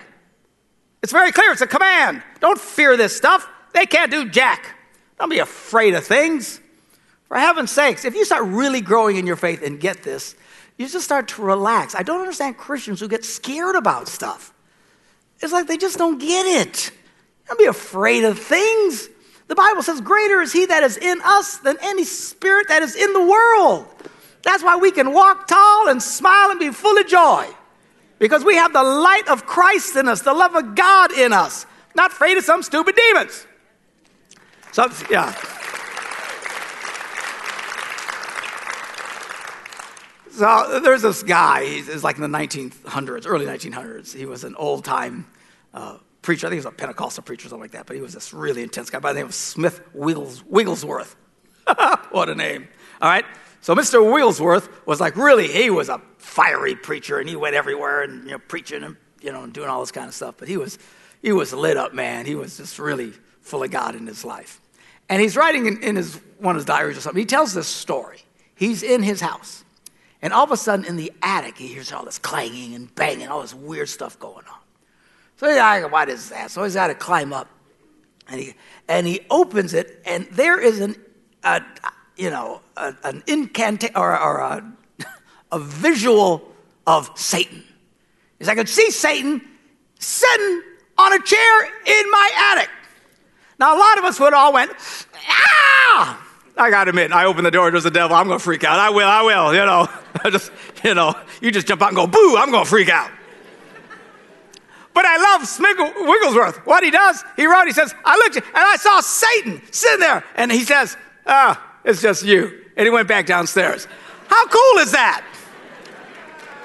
It's 1.02 1.12
very 1.12 1.32
clear. 1.32 1.52
It's 1.52 1.62
a 1.62 1.68
command. 1.68 2.22
Don't 2.42 2.60
fear 2.60 2.98
this 2.98 3.16
stuff. 3.16 3.48
They 3.74 3.86
can't 3.86 4.12
do 4.12 4.30
jack. 4.30 4.76
Don't 5.18 5.30
be 5.30 5.40
afraid 5.40 5.94
of 5.94 6.06
things. 6.06 6.60
For 7.30 7.38
heaven's 7.38 7.72
sakes, 7.72 8.06
if 8.06 8.16
you 8.16 8.26
start 8.26 8.44
really 8.46 8.82
growing 8.82 9.16
in 9.16 9.26
your 9.26 9.36
faith 9.36 9.64
and 9.64 9.80
get 9.80 10.04
this, 10.04 10.36
you 10.78 10.88
just 10.90 11.06
start 11.06 11.28
to 11.30 11.42
relax. 11.44 11.94
I 11.94 12.04
don't 12.04 12.20
understand 12.20 12.58
Christians 12.58 13.00
who 13.00 13.08
get 13.08 13.24
scared 13.24 13.76
about 13.76 14.08
stuff. 14.08 14.52
It's 15.40 15.54
like 15.54 15.68
they 15.68 15.78
just 15.78 15.98
don't 15.98 16.18
get 16.18 16.46
it. 16.46 16.92
Don't 17.48 17.60
be 17.60 17.66
afraid 17.66 18.24
of 18.24 18.40
things. 18.40 19.10
The 19.48 19.56
Bible 19.56 19.84
says, 19.84 20.02
Greater 20.02 20.42
is 20.42 20.52
he 20.52 20.66
that 20.66 20.84
is 20.84 20.98
in 20.98 21.22
us 21.24 21.58
than 21.58 21.78
any 21.82 22.04
spirit 22.04 22.68
that 22.70 22.82
is 22.82 22.96
in 22.96 23.14
the 23.14 23.24
world. 23.24 23.88
That's 24.44 24.64
why 24.64 24.78
we 24.78 24.92
can 24.92 25.14
walk 25.14 25.48
tall 25.48 25.90
and 25.90 26.02
smile 26.02 26.50
and 26.50 26.60
be 26.60 26.72
full 26.72 26.98
of 26.98 27.08
joy. 27.08 27.48
Because 28.18 28.44
we 28.44 28.56
have 28.56 28.74
the 28.74 28.84
light 28.84 29.28
of 29.30 29.46
Christ 29.46 29.96
in 29.96 30.08
us, 30.08 30.22
the 30.22 30.34
love 30.34 30.56
of 30.56 30.76
God 30.76 31.12
in 31.12 31.32
us, 31.32 31.66
not 31.96 32.12
afraid 32.12 32.38
of 32.38 32.44
some 32.44 32.64
stupid 32.64 32.96
demons. 32.96 33.46
So, 34.72 34.88
yeah. 35.10 35.34
So 40.40 40.80
there's 40.80 41.02
this 41.02 41.22
guy, 41.22 41.66
he's 41.66 42.02
like 42.02 42.16
in 42.16 42.22
the 42.22 42.38
1900s, 42.38 43.24
early 43.26 43.46
1900s. 43.46 44.16
He 44.16 44.26
was 44.26 44.46
an 44.46 44.56
old 44.56 44.86
time 44.86 45.28
uh, 45.74 45.98
preacher. 46.22 46.48
I 46.48 46.50
think 46.50 46.62
he 46.62 46.66
was 46.66 46.74
a 46.74 46.78
Pentecostal 46.78 47.24
preacher 47.24 47.48
or 47.48 47.50
something 47.50 47.64
like 47.64 47.72
that, 47.72 47.86
but 47.86 47.98
he 47.98 48.02
was 48.02 48.14
this 48.14 48.34
really 48.34 48.64
intense 48.64 48.90
guy 48.90 49.00
by 49.00 49.12
the 49.12 49.20
name 49.20 49.26
of 49.26 49.34
Smith 49.34 49.82
Wiggles, 49.94 50.42
Wigglesworth. 50.46 51.18
what 52.12 52.30
a 52.30 52.36
name. 52.36 52.70
All 53.02 53.10
right. 53.10 53.26
So 53.60 53.76
Mr. 53.76 54.02
Wigglesworth 54.14 54.70
was 54.88 55.02
like 55.02 55.18
really, 55.18 55.50
he 55.50 55.70
was 55.70 55.90
a 55.90 56.00
fiery 56.20 56.74
preacher 56.74 57.20
and 57.20 57.28
he 57.28 57.36
went 57.36 57.54
everywhere 57.56 58.04
and 58.04 58.24
you 58.24 58.32
know, 58.32 58.40
preaching 58.40 58.84
and 58.84 58.96
you 59.22 59.34
know, 59.34 59.46
doing 59.46 59.68
all 59.68 59.82
this 59.82 59.92
kind 59.92 60.08
of 60.08 60.14
stuff. 60.14 60.36
But 60.38 60.48
he 60.48 60.56
was 60.56 60.80
he 61.22 61.34
was 61.34 61.52
lit 61.52 61.76
up, 61.76 61.94
man. 61.94 62.26
He 62.26 62.36
was 62.36 62.56
just 62.56 62.80
really 62.80 63.12
full 63.42 63.62
of 63.62 63.72
God 63.72 63.94
in 63.94 64.08
his 64.08 64.24
life. 64.24 64.62
And 65.10 65.22
he's 65.22 65.36
writing 65.36 65.66
in, 65.66 65.84
in 65.84 65.96
his 65.98 66.16
one 66.38 66.56
of 66.56 66.60
his 66.60 66.66
diaries 66.66 66.98
or 66.98 67.02
something. 67.02 67.20
He 67.20 67.26
tells 67.26 67.54
this 67.54 67.68
story. 67.68 68.24
He's 68.56 68.84
in 68.84 69.04
his 69.04 69.20
house 69.20 69.66
and 70.22 70.34
all 70.34 70.44
of 70.44 70.52
a 70.52 70.58
sudden, 70.58 70.86
in 70.86 70.98
the 70.98 71.12
attic, 71.22 71.58
he 71.58 71.68
hears 71.68 71.92
all 71.92 72.04
this 72.04 72.20
clanging 72.20 72.76
and 72.76 72.94
banging, 72.96 73.28
all 73.28 73.42
this 73.42 73.54
weird 73.54 73.88
stuff 73.88 74.20
going 74.20 74.46
on. 74.48 74.60
So 75.38 75.48
he's 75.48 75.56
go, 75.56 75.88
what 75.88 76.10
is 76.10 76.30
that? 76.30 76.52
So 76.52 76.64
he's 76.64 76.74
got 76.74 76.88
to 76.88 76.96
climb 76.96 77.32
up. 77.32 77.48
And 78.28 78.42
he, 78.42 78.54
and 78.88 79.08
he 79.08 79.22
opens 79.32 79.74
it, 79.74 80.02
and 80.06 80.28
there 80.32 80.60
is 80.60 80.82
an, 80.82 80.96
a, 81.44 81.64
you 82.16 82.30
know, 82.30 82.62
a, 82.78 82.94
an 83.04 83.24
incantation 83.26 83.96
or, 83.96 84.20
or 84.20 84.38
a, 84.40 84.74
a 85.52 85.60
visual 85.60 86.52
of 86.86 87.10
Satan. 87.16 87.64
He's 88.38 88.48
I 88.48 88.56
could 88.56 88.70
see 88.70 88.92
Satan 88.92 89.42
sitting 89.98 90.62
on 90.98 91.14
a 91.14 91.24
chair 91.24 91.64
in 91.64 92.12
my 92.12 92.54
attic. 92.54 92.70
Now, 93.60 93.76
a 93.76 93.80
lot 93.80 93.98
of 93.98 94.06
us 94.06 94.20
would 94.20 94.34
all 94.34 94.54
went, 94.54 94.72
ah! 95.28 96.29
I 96.60 96.70
got 96.70 96.84
to 96.84 96.90
admit, 96.90 97.14
I 97.14 97.26
opened 97.26 97.46
the 97.46 97.52
door, 97.52 97.72
there's 97.72 97.86
the 97.86 97.92
devil, 97.92 98.16
I'm 98.16 98.28
going 98.28 98.38
to 98.38 98.44
freak 98.44 98.66
out. 98.66 98.78
I 98.78 98.90
will, 98.90 99.08
I 99.08 99.22
will, 99.22 99.54
you 99.54 99.66
know. 99.66 99.88
I 100.24 100.30
just, 100.30 100.52
you 100.84 100.94
know, 100.94 101.16
you 101.42 101.52
just 101.52 101.66
jump 101.68 101.82
out 101.82 101.88
and 101.88 101.96
go, 101.96 102.06
boo, 102.06 102.36
I'm 102.38 102.52
going 102.52 102.66
to 102.66 102.70
freak 102.70 102.90
out. 102.90 103.10
But 104.94 105.06
I 105.06 105.18
love 105.18 105.48
Smiggle, 105.48 106.08
Wigglesworth. 106.08 106.66
What 106.66 106.84
he 106.84 106.92
does, 106.92 107.24
he 107.38 107.46
wrote, 107.46 107.68
he 107.68 107.72
says, 107.72 107.96
I 108.04 108.18
looked 108.18 108.36
and 108.36 108.46
I 108.54 108.76
saw 108.76 109.00
Satan 109.00 109.62
sitting 109.72 110.02
there. 110.02 110.26
And 110.36 110.52
he 110.52 110.66
says, 110.66 110.98
ah, 111.26 111.80
it's 111.86 112.02
just 112.02 112.26
you. 112.26 112.66
And 112.76 112.86
he 112.86 112.90
went 112.90 113.08
back 113.08 113.26
downstairs. 113.26 113.88
How 114.28 114.46
cool 114.48 114.80
is 114.80 114.92
that? 114.92 115.24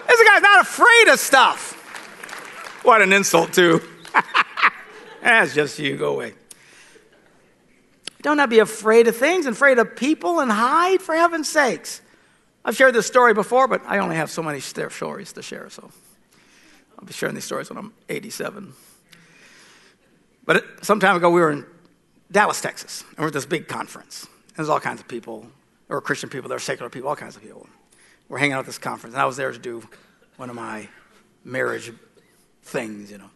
This 0.08 0.28
guy's 0.28 0.42
not 0.42 0.62
afraid 0.62 1.12
of 1.12 1.20
stuff. 1.20 1.72
What 2.84 3.02
an 3.02 3.12
insult, 3.12 3.52
too. 3.52 3.80
That's 5.22 5.54
just 5.54 5.78
you. 5.78 5.96
Go 5.96 6.14
away. 6.14 6.34
Don't 8.24 8.38
not 8.38 8.48
be 8.48 8.58
afraid 8.58 9.06
of 9.06 9.14
things 9.14 9.44
and 9.44 9.54
afraid 9.54 9.78
of 9.78 9.96
people 9.96 10.40
and 10.40 10.50
hide, 10.50 11.02
for 11.02 11.14
heaven's 11.14 11.46
sakes. 11.46 12.00
I've 12.64 12.74
shared 12.74 12.94
this 12.94 13.06
story 13.06 13.34
before, 13.34 13.68
but 13.68 13.82
I 13.84 13.98
only 13.98 14.16
have 14.16 14.30
so 14.30 14.42
many 14.42 14.60
stories 14.60 15.34
to 15.34 15.42
share, 15.42 15.68
so 15.68 15.90
I'll 16.98 17.04
be 17.04 17.12
sharing 17.12 17.34
these 17.34 17.44
stories 17.44 17.68
when 17.68 17.76
I'm 17.76 17.92
87. 18.08 18.72
But 20.46 20.64
some 20.82 21.00
time 21.00 21.16
ago, 21.16 21.28
we 21.28 21.38
were 21.38 21.50
in 21.50 21.66
Dallas, 22.32 22.62
Texas, 22.62 23.04
and 23.10 23.18
we 23.18 23.24
are 23.24 23.26
at 23.26 23.34
this 23.34 23.44
big 23.44 23.68
conference. 23.68 24.24
And 24.24 24.56
there's 24.56 24.70
all 24.70 24.80
kinds 24.80 25.00
of 25.00 25.06
people. 25.06 25.46
There 25.88 25.96
were 25.98 26.00
Christian 26.00 26.30
people, 26.30 26.48
there 26.48 26.56
were 26.56 26.60
secular 26.60 26.88
people, 26.88 27.10
all 27.10 27.16
kinds 27.16 27.36
of 27.36 27.42
people. 27.42 27.68
We're 28.30 28.38
hanging 28.38 28.54
out 28.54 28.60
at 28.60 28.66
this 28.66 28.78
conference, 28.78 29.12
and 29.12 29.20
I 29.20 29.26
was 29.26 29.36
there 29.36 29.52
to 29.52 29.58
do 29.58 29.86
one 30.38 30.48
of 30.48 30.56
my 30.56 30.88
marriage 31.44 31.92
things, 32.62 33.10
you 33.10 33.18
know, 33.18 33.28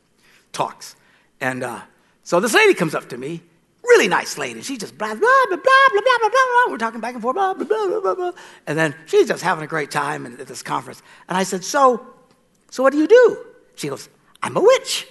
talks. 0.55 0.97
And 1.43 1.63
uh, 1.63 1.83
so 2.25 2.41
this 2.41 2.55
lady 2.55 2.73
comes 2.73 2.95
up 2.95 3.11
to 3.11 3.19
me, 3.19 3.43
really 3.89 4.09
nice 4.09 4.39
lady. 4.39 4.63
She 4.63 4.77
just 4.77 4.97
blah, 4.97 5.09
blah, 5.09 5.19
blah, 5.19 5.57
blah, 5.57 5.57
blah, 5.57 6.01
blah, 6.01 6.19
blah, 6.19 6.29
blah. 6.31 6.73
We're 6.73 6.79
talking 6.79 7.01
back 7.01 7.15
and 7.15 7.23
forth, 7.23 7.35
blah, 7.35 7.55
blah, 7.55 7.65
blah, 7.65 8.01
blah, 8.01 8.15
blah. 8.15 8.33
And 8.67 8.79
then 8.79 8.95
she's 9.07 9.29
just 9.29 9.43
having 9.43 9.65
a 9.65 9.67
great 9.67 9.91
time 9.91 10.27
at 10.27 10.47
this 10.47 10.63
conference. 10.63 11.03
And 11.29 11.37
I 11.37 11.43
said, 11.43 11.65
so, 11.65 12.07
so 12.71 12.83
what 12.83 12.93
do 12.93 12.99
you 12.99 13.07
do? 13.07 13.45
She 13.77 13.89
goes, 13.89 14.09
I'm 14.43 14.57
a 14.57 14.61
witch. 14.61 15.07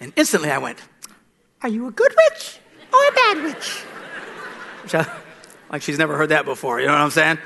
and 0.00 0.12
instantly 0.16 0.50
I 0.50 0.58
went, 0.58 0.78
are 1.62 1.68
you 1.68 1.86
a 1.86 1.90
good 1.90 2.14
witch 2.30 2.58
or 2.92 3.08
a 3.08 3.12
bad 3.12 3.42
witch? 3.42 3.82
like 5.70 5.82
she's 5.82 5.98
never 5.98 6.16
heard 6.16 6.28
that 6.28 6.44
before, 6.44 6.80
you 6.80 6.86
know 6.86 6.92
what 6.92 7.00
I'm 7.00 7.10
saying? 7.10 7.38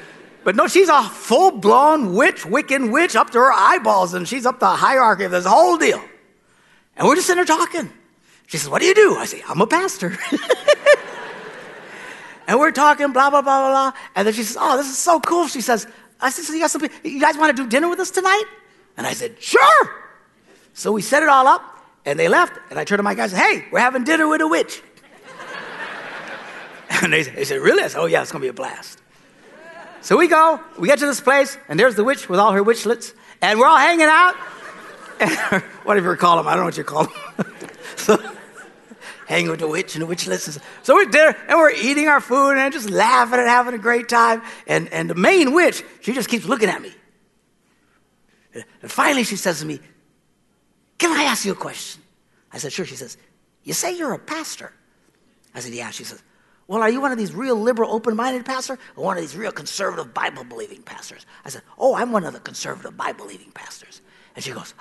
But 0.43 0.57
no, 0.57 0.67
she's 0.67 0.89
a 0.89 1.03
full 1.03 1.53
blown 1.53 2.15
witch, 2.15 2.45
Wiccan 2.45 2.93
witch 2.93 3.15
up 3.15 3.31
to 3.31 3.39
her 3.39 3.53
eyeballs, 3.53 4.15
and 4.15 4.27
she's 4.27 4.47
up 4.47 4.59
the 4.59 4.69
hierarchy 4.69 5.25
of 5.25 5.31
this 5.31 5.45
whole 5.45 5.77
deal. 5.77 6.03
And 6.97 7.07
we're 7.07 7.15
just 7.15 7.27
sitting 7.27 7.45
there 7.45 7.57
talking. 7.57 7.91
She 8.51 8.59
says, 8.59 8.69
What 8.69 8.81
do 8.81 8.87
you 8.87 8.95
do? 8.95 9.15
I 9.17 9.27
say, 9.27 9.43
I'm 9.49 9.61
a 9.61 9.67
pastor. 9.67 10.09
and 12.49 12.59
we're 12.59 12.73
talking, 12.73 13.13
blah, 13.13 13.31
blah, 13.31 13.43
blah, 13.43 13.61
blah, 13.61 13.71
blah. 13.71 14.01
And 14.17 14.27
then 14.27 14.35
she 14.35 14.43
says, 14.43 14.57
Oh, 14.59 14.77
this 14.77 14.89
is 14.89 14.99
so 14.99 15.21
cool. 15.21 15.47
She 15.47 15.61
says, 15.61 15.87
I 16.21 16.31
said, 16.31 16.45
So 16.45 16.55
you, 16.55 16.59
got 16.59 16.73
some, 16.73 16.83
you 17.05 17.21
guys 17.21 17.39
want 17.39 17.57
to 17.57 17.63
do 17.63 17.69
dinner 17.69 17.89
with 17.89 18.01
us 18.01 18.11
tonight? 18.11 18.43
And 18.97 19.07
I 19.07 19.13
said, 19.13 19.41
Sure. 19.41 19.95
So 20.75 20.91
we 20.91 21.01
set 21.01 21.23
it 21.23 21.29
all 21.29 21.47
up, 21.47 21.63
and 22.05 22.19
they 22.19 22.27
left. 22.27 22.59
And 22.71 22.79
I 22.79 22.83
turned 22.83 22.99
to 22.99 23.05
my 23.05 23.15
guys 23.15 23.31
Hey, 23.31 23.67
we're 23.71 23.79
having 23.79 24.03
dinner 24.03 24.27
with 24.27 24.41
a 24.41 24.49
witch. 24.49 24.83
and 27.03 27.13
they, 27.13 27.23
they 27.23 27.45
said, 27.45 27.61
Really? 27.61 27.85
I 27.85 27.87
said, 27.87 28.01
Oh, 28.01 28.07
yeah, 28.07 28.21
it's 28.21 28.33
going 28.33 28.43
to 28.43 28.47
be 28.47 28.51
a 28.51 28.53
blast. 28.53 29.01
So 30.01 30.17
we 30.17 30.27
go, 30.27 30.59
we 30.77 30.89
get 30.89 30.99
to 30.99 31.07
this 31.07 31.21
place, 31.21 31.57
and 31.69 31.79
there's 31.79 31.95
the 31.95 32.03
witch 32.03 32.29
with 32.29 32.41
all 32.41 32.51
her 32.51 32.65
witchlets, 32.65 33.15
and 33.41 33.61
we're 33.61 33.67
all 33.67 33.79
hanging 33.79 34.09
out. 34.09 34.35
And, 35.21 35.63
whatever 35.85 36.13
you 36.13 36.17
call 36.17 36.39
them, 36.39 36.49
I 36.49 36.53
don't 36.53 36.61
know 36.61 36.65
what 36.65 36.79
you 36.79 36.85
call 36.85 37.05
them. 37.05 37.55
so, 37.97 38.17
hanging 39.31 39.49
with 39.49 39.61
the 39.61 39.69
witch 39.69 39.95
and 39.95 40.03
the 40.03 40.13
witchlets. 40.13 40.61
So 40.83 40.95
we're 40.95 41.09
there, 41.09 41.37
and 41.49 41.57
we're 41.57 41.71
eating 41.71 42.09
our 42.09 42.21
food, 42.21 42.57
and 42.57 42.73
just 42.73 42.91
laughing 42.91 43.39
and 43.39 43.49
having 43.49 43.75
a 43.75 43.79
great 43.79 44.09
time. 44.09 44.43
And, 44.67 44.93
and 44.93 45.09
the 45.09 45.15
main 45.15 45.55
witch, 45.55 45.85
she 46.01 46.13
just 46.13 46.29
keeps 46.29 46.47
looking 46.47 46.69
at 46.69 46.83
me. 46.83 46.93
And 48.53 48.91
finally, 48.91 49.23
she 49.23 49.37
says 49.37 49.61
to 49.61 49.67
me, 49.67 49.79
Can 50.99 51.17
I 51.17 51.23
ask 51.23 51.45
you 51.45 51.53
a 51.53 51.55
question? 51.55 52.03
I 52.53 52.59
said, 52.59 52.73
Sure. 52.73 52.85
She 52.85 52.97
says, 52.97 53.17
You 53.63 53.73
say 53.73 53.97
you're 53.97 54.15
a 54.15 54.19
pastor? 54.19 54.73
I 55.55 55.61
said, 55.61 55.75
Yeah. 55.75 55.91
She 55.91 56.03
says, 56.03 56.21
well, 56.67 56.83
are 56.83 56.91
you 56.91 57.01
one 57.01 57.11
of 57.11 57.19
these 57.19 57.35
real 57.35 57.57
liberal, 57.57 57.93
open 57.93 58.15
minded 58.15 58.47
pastors 58.47 58.79
or 58.95 59.05
one 59.05 59.17
of 59.17 59.23
these 59.25 59.37
real 59.37 59.51
conservative, 59.51 60.15
Bible 60.15 60.45
believing 60.45 60.83
pastors? 60.83 61.27
I 61.45 61.49
said, 61.49 61.63
Oh, 61.79 61.95
I'm 61.95 62.13
one 62.13 62.25
of 62.25 62.33
the 62.33 62.39
conservative, 62.39 62.97
Bible 62.97 63.25
believing 63.25 63.51
pastors. 63.53 64.01
And 64.35 64.45
she 64.45 64.53
goes, 64.53 64.75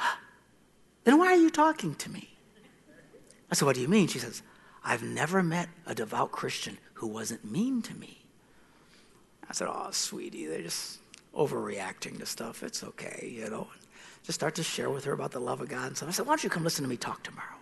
Then 1.04 1.20
why 1.20 1.28
are 1.28 1.36
you 1.36 1.50
talking 1.50 1.96
to 1.96 2.12
me? 2.12 2.30
I 3.52 3.56
said, 3.56 3.66
What 3.66 3.76
do 3.76 3.82
you 3.82 3.88
mean? 3.88 4.08
She 4.08 4.20
says, 4.20 4.42
I've 4.84 5.04
never 5.04 5.44
met 5.44 5.70
a 5.86 5.94
devout 5.94 6.32
Christian 6.32 6.78
who 6.94 7.08
wasn't 7.08 7.50
mean 7.50 7.82
to 7.84 7.94
me. 7.94 8.26
I 9.50 9.54
said, 9.54 9.68
Oh, 9.70 9.90
sweetie, 9.92 10.46
they're 10.46 10.62
just 10.62 11.00
overreacting 11.36 12.20
to 12.20 12.26
stuff. 12.26 12.64
It's 12.64 12.84
okay, 12.84 13.32
you 13.34 13.50
know. 13.50 13.68
Just 14.24 14.40
start 14.40 14.56
to 14.56 14.64
share 14.64 14.90
with 14.90 15.06
her 15.06 15.14
about 15.14 15.32
the 15.32 15.40
love 15.40 15.62
of 15.62 15.70
God 15.70 15.88
and 15.88 15.98
stuff. 15.98 16.10
I 16.10 16.12
said, 16.12 16.26
Why 16.26 16.32
don't 16.32 16.44
you 16.44 16.50
come 16.50 16.64
listen 16.64 16.84
to 16.84 16.90
me 16.90 16.98
talk 16.98 17.24
tomorrow? 17.24 17.56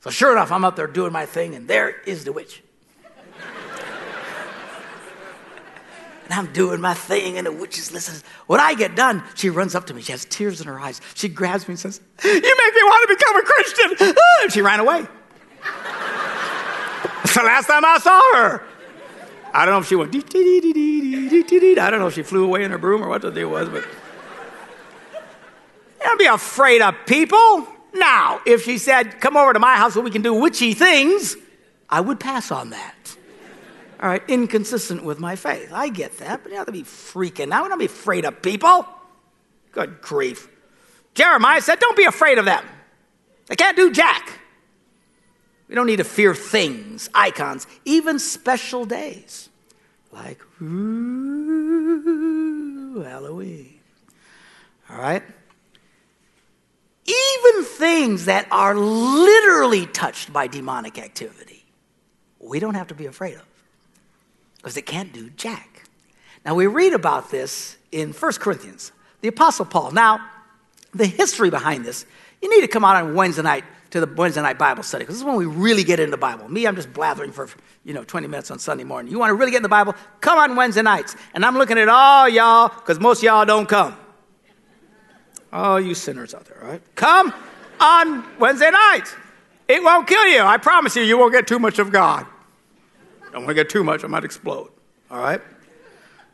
So 0.00 0.10
sure 0.10 0.32
enough, 0.32 0.52
I'm 0.52 0.64
up 0.64 0.76
there 0.76 0.86
doing 0.86 1.12
my 1.12 1.24
thing, 1.24 1.54
and 1.54 1.66
there 1.66 2.00
is 2.02 2.24
the 2.24 2.32
witch. 2.32 2.62
And 6.24 6.32
I'm 6.32 6.52
doing 6.52 6.80
my 6.80 6.94
thing, 6.94 7.36
and 7.36 7.46
the 7.46 7.52
witch 7.52 7.78
is 7.78 7.92
listening. 7.92 8.22
When 8.46 8.58
I 8.58 8.74
get 8.74 8.96
done, 8.96 9.22
she 9.34 9.50
runs 9.50 9.74
up 9.74 9.86
to 9.88 9.94
me. 9.94 10.00
She 10.00 10.12
has 10.12 10.24
tears 10.24 10.60
in 10.60 10.66
her 10.66 10.80
eyes. 10.80 11.00
She 11.14 11.28
grabs 11.28 11.68
me 11.68 11.72
and 11.72 11.78
says, 11.78 12.00
You 12.22 12.32
make 12.32 12.42
me 12.42 12.82
want 12.82 13.08
to 13.08 13.16
become 13.16 13.36
a 13.36 13.42
Christian. 13.42 14.14
Ah, 14.18 14.42
and 14.42 14.52
she 14.52 14.62
ran 14.62 14.80
away. 14.80 15.06
That's 17.22 17.34
the 17.34 17.42
last 17.42 17.66
time 17.66 17.84
I 17.84 17.98
saw 17.98 18.20
her. 18.36 18.62
I 19.52 19.64
don't 19.64 19.74
know 19.74 19.80
if 19.80 19.86
she 19.86 19.96
went, 19.96 20.14
I 21.78 21.90
don't 21.90 22.00
know 22.00 22.06
if 22.08 22.14
she 22.14 22.22
flew 22.22 22.44
away 22.44 22.64
in 22.64 22.70
her 22.70 22.78
broom 22.78 23.02
or 23.02 23.08
what 23.08 23.22
the 23.22 23.30
deal 23.30 23.50
was, 23.50 23.68
but. 23.68 23.84
Don't 26.00 26.18
be 26.18 26.26
afraid 26.26 26.82
of 26.82 26.94
people. 27.06 27.66
Now, 27.94 28.40
if 28.46 28.64
she 28.64 28.78
said, 28.78 29.20
Come 29.20 29.36
over 29.36 29.52
to 29.52 29.58
my 29.58 29.76
house 29.76 29.94
so 29.94 30.00
we 30.00 30.10
can 30.10 30.22
do 30.22 30.34
witchy 30.34 30.74
things, 30.74 31.36
I 31.88 32.00
would 32.00 32.18
pass 32.18 32.50
on 32.50 32.70
that 32.70 33.16
all 34.04 34.10
right, 34.10 34.22
inconsistent 34.28 35.02
with 35.02 35.18
my 35.18 35.34
faith. 35.34 35.72
I 35.72 35.88
get 35.88 36.18
that, 36.18 36.42
but 36.42 36.52
you 36.52 36.58
have 36.58 36.66
to 36.66 36.72
be 36.72 36.82
freaking 36.82 37.50
out. 37.50 37.70
Don't 37.70 37.78
be 37.78 37.86
afraid 37.86 38.26
of 38.26 38.42
people. 38.42 38.86
Good 39.72 40.02
grief. 40.02 40.46
Jeremiah 41.14 41.62
said, 41.62 41.78
Don't 41.78 41.96
be 41.96 42.04
afraid 42.04 42.36
of 42.36 42.44
them. 42.44 42.62
They 43.46 43.56
can't 43.56 43.78
do 43.78 43.90
jack. 43.90 44.40
We 45.68 45.74
don't 45.74 45.86
need 45.86 45.96
to 45.96 46.04
fear 46.04 46.34
things, 46.34 47.08
icons, 47.14 47.66
even 47.86 48.18
special 48.18 48.84
days 48.84 49.48
like 50.12 50.42
ooh, 50.60 50.70
Halloween. 53.00 53.80
All 54.90 54.98
right? 54.98 55.22
Even 57.06 57.64
things 57.64 58.26
that 58.26 58.46
are 58.50 58.74
literally 58.74 59.86
touched 59.86 60.30
by 60.30 60.46
demonic 60.46 60.98
activity, 60.98 61.64
we 62.38 62.60
don't 62.60 62.74
have 62.74 62.88
to 62.88 62.94
be 62.94 63.06
afraid 63.06 63.36
of 63.36 63.53
because 64.64 64.78
it 64.78 64.86
can't 64.86 65.12
do 65.12 65.28
jack. 65.36 65.82
Now, 66.42 66.54
we 66.54 66.66
read 66.66 66.94
about 66.94 67.30
this 67.30 67.76
in 67.92 68.12
1 68.12 68.32
Corinthians, 68.34 68.92
the 69.20 69.28
Apostle 69.28 69.66
Paul. 69.66 69.90
Now, 69.90 70.26
the 70.94 71.04
history 71.04 71.50
behind 71.50 71.84
this, 71.84 72.06
you 72.40 72.48
need 72.48 72.62
to 72.62 72.68
come 72.68 72.82
out 72.82 72.96
on 72.96 73.14
Wednesday 73.14 73.42
night 73.42 73.64
to 73.90 74.00
the 74.00 74.06
Wednesday 74.06 74.40
night 74.40 74.58
Bible 74.58 74.82
study 74.82 75.02
because 75.02 75.16
this 75.16 75.20
is 75.20 75.26
when 75.26 75.36
we 75.36 75.44
really 75.44 75.84
get 75.84 76.00
into 76.00 76.12
the 76.12 76.16
Bible. 76.16 76.50
Me, 76.50 76.66
I'm 76.66 76.76
just 76.76 76.94
blathering 76.94 77.30
for 77.30 77.46
you 77.84 77.92
know 77.92 78.04
20 78.04 78.26
minutes 78.26 78.50
on 78.50 78.58
Sunday 78.58 78.84
morning. 78.84 79.12
You 79.12 79.18
want 79.18 79.30
to 79.30 79.34
really 79.34 79.50
get 79.50 79.58
in 79.58 79.62
the 79.62 79.68
Bible? 79.68 79.94
Come 80.22 80.38
on 80.38 80.56
Wednesday 80.56 80.80
nights. 80.80 81.14
And 81.34 81.44
I'm 81.44 81.58
looking 81.58 81.78
at 81.78 81.90
all 81.90 82.26
y'all 82.26 82.68
because 82.68 82.98
most 82.98 83.22
y'all 83.22 83.44
don't 83.44 83.68
come. 83.68 83.94
Oh, 85.52 85.76
you 85.76 85.94
sinners 85.94 86.34
out 86.34 86.46
there, 86.46 86.58
right? 86.62 86.82
Come 86.94 87.34
on 87.80 88.24
Wednesday 88.38 88.70
nights. 88.70 89.14
It 89.68 89.82
won't 89.82 90.08
kill 90.08 90.26
you. 90.26 90.40
I 90.40 90.56
promise 90.56 90.96
you, 90.96 91.02
you 91.02 91.18
won't 91.18 91.34
get 91.34 91.46
too 91.46 91.58
much 91.58 91.78
of 91.78 91.92
God. 91.92 92.26
Don't 93.34 93.42
want 93.46 93.56
to 93.56 93.64
get 93.64 93.68
too 93.68 93.82
much, 93.82 94.04
I 94.04 94.06
might 94.06 94.22
explode. 94.22 94.70
All 95.10 95.18
right? 95.18 95.40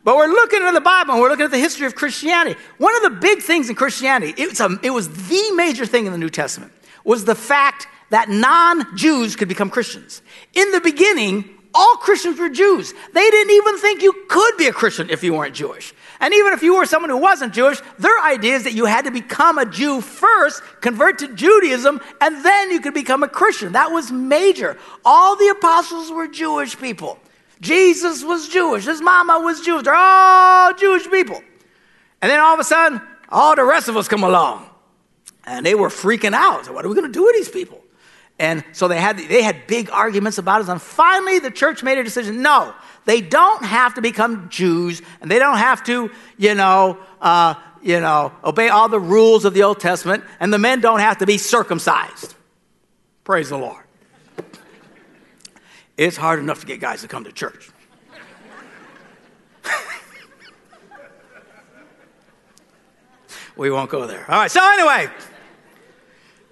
But 0.05 0.17
we're 0.17 0.29
looking 0.29 0.61
at 0.63 0.73
the 0.73 0.83
Bible 0.83 1.13
and 1.13 1.23
we're 1.23 1.31
looking 1.31 1.47
at 1.47 1.51
the 1.51 1.59
history 1.59 1.87
of 1.87 1.95
Christianity. 1.95 2.61
One 2.77 2.95
of 2.97 3.03
the 3.03 3.19
big 3.19 3.41
things 3.41 3.71
in 3.71 3.75
Christianity, 3.75 4.35
it 4.37 4.51
was, 4.51 4.61
a, 4.61 4.79
it 4.83 4.91
was 4.91 5.09
the 5.09 5.53
major 5.55 5.87
thing 5.87 6.05
in 6.05 6.13
the 6.13 6.19
New 6.19 6.29
Testament, 6.29 6.73
was 7.03 7.25
the 7.25 7.35
fact 7.35 7.87
that 8.11 8.29
non 8.29 8.95
Jews 8.99 9.35
could 9.35 9.49
become 9.49 9.71
Christians. 9.71 10.21
In 10.53 10.71
the 10.73 10.81
beginning, 10.83 11.49
All 11.73 11.95
Christians 11.97 12.39
were 12.39 12.49
Jews. 12.49 12.93
They 13.13 13.31
didn't 13.31 13.55
even 13.55 13.79
think 13.79 14.03
you 14.03 14.13
could 14.29 14.57
be 14.57 14.67
a 14.67 14.73
Christian 14.73 15.09
if 15.09 15.23
you 15.23 15.35
weren't 15.35 15.55
Jewish. 15.55 15.95
And 16.19 16.35
even 16.35 16.53
if 16.53 16.63
you 16.63 16.75
were 16.75 16.85
someone 16.85 17.11
who 17.11 17.17
wasn't 17.17 17.55
Jewish, 17.55 17.81
their 17.99 18.19
idea 18.21 18.57
is 18.57 18.65
that 18.65 18.73
you 18.73 18.87
had 18.87 19.05
to 19.05 19.11
become 19.11 19.57
a 19.57 19.65
Jew 19.65 20.01
first, 20.01 20.63
convert 20.81 21.19
to 21.21 21.29
Judaism, 21.35 22.01
and 22.21 22.45
then 22.45 22.71
you 22.71 22.81
could 22.81 22.93
become 22.93 23.23
a 23.23 23.29
Christian. 23.29 23.73
That 23.73 23.93
was 23.93 24.11
major. 24.11 24.77
All 25.05 25.37
the 25.37 25.49
apostles 25.49 26.11
were 26.11 26.27
Jewish 26.27 26.77
people. 26.77 27.19
Jesus 27.61 28.25
was 28.25 28.49
Jewish. 28.49 28.85
His 28.87 29.01
mama 29.01 29.39
was 29.41 29.61
Jewish. 29.61 29.85
They're 29.85 29.95
all 29.95 30.75
Jewish 30.75 31.09
people. 31.11 31.41
And 32.21 32.31
then 32.31 32.41
all 32.41 32.55
of 32.55 32.61
a 32.61 32.65
sudden, 32.65 33.01
all 33.29 33.55
the 33.55 33.65
rest 33.65 33.89
of 33.89 33.97
us 33.97 34.09
come 34.09 34.25
along. 34.25 34.69
And 35.45 35.65
they 35.65 35.75
were 35.75 35.89
freaking 35.89 36.35
out. 36.35 36.73
What 36.73 36.85
are 36.85 36.89
we 36.89 36.95
going 36.95 37.07
to 37.07 37.13
do 37.13 37.25
with 37.25 37.35
these 37.35 37.49
people? 37.49 37.80
And 38.41 38.65
so 38.73 38.89
they 38.89 38.99
had, 38.99 39.19
they 39.19 39.43
had 39.43 39.67
big 39.67 39.91
arguments 39.91 40.39
about 40.39 40.63
it. 40.63 40.69
And 40.69 40.81
finally, 40.81 41.39
the 41.41 41.51
church 41.51 41.83
made 41.83 41.99
a 41.99 42.03
decision 42.03 42.41
no, 42.41 42.75
they 43.05 43.21
don't 43.21 43.63
have 43.63 43.93
to 43.95 44.01
become 44.01 44.49
Jews, 44.49 45.03
and 45.21 45.31
they 45.31 45.39
don't 45.39 45.59
have 45.59 45.85
to, 45.85 46.11
you 46.39 46.55
know, 46.55 46.99
uh, 47.21 47.53
you 47.83 48.01
know, 48.01 48.33
obey 48.43 48.71
all 48.71 48.89
the 48.89 48.99
rules 48.99 49.45
of 49.45 49.53
the 49.53 49.63
Old 49.63 49.79
Testament, 49.79 50.25
and 50.41 50.51
the 50.51 50.59
men 50.59 50.81
don't 50.81 51.01
have 51.01 51.19
to 51.19 51.27
be 51.27 51.37
circumcised. 51.37 52.35
Praise 53.25 53.51
the 53.51 53.59
Lord. 53.59 53.85
It's 55.99 56.17
hard 56.17 56.39
enough 56.39 56.61
to 56.61 56.67
get 56.67 56.81
guys 56.81 57.03
to 57.03 57.09
come 57.09 57.25
to 57.25 57.33
church. 57.33 57.69
we 63.57 63.71
won't 63.71 63.91
go 63.91 64.07
there. 64.07 64.25
All 64.31 64.39
right, 64.39 64.51
so 64.51 64.61
anyway. 64.63 65.11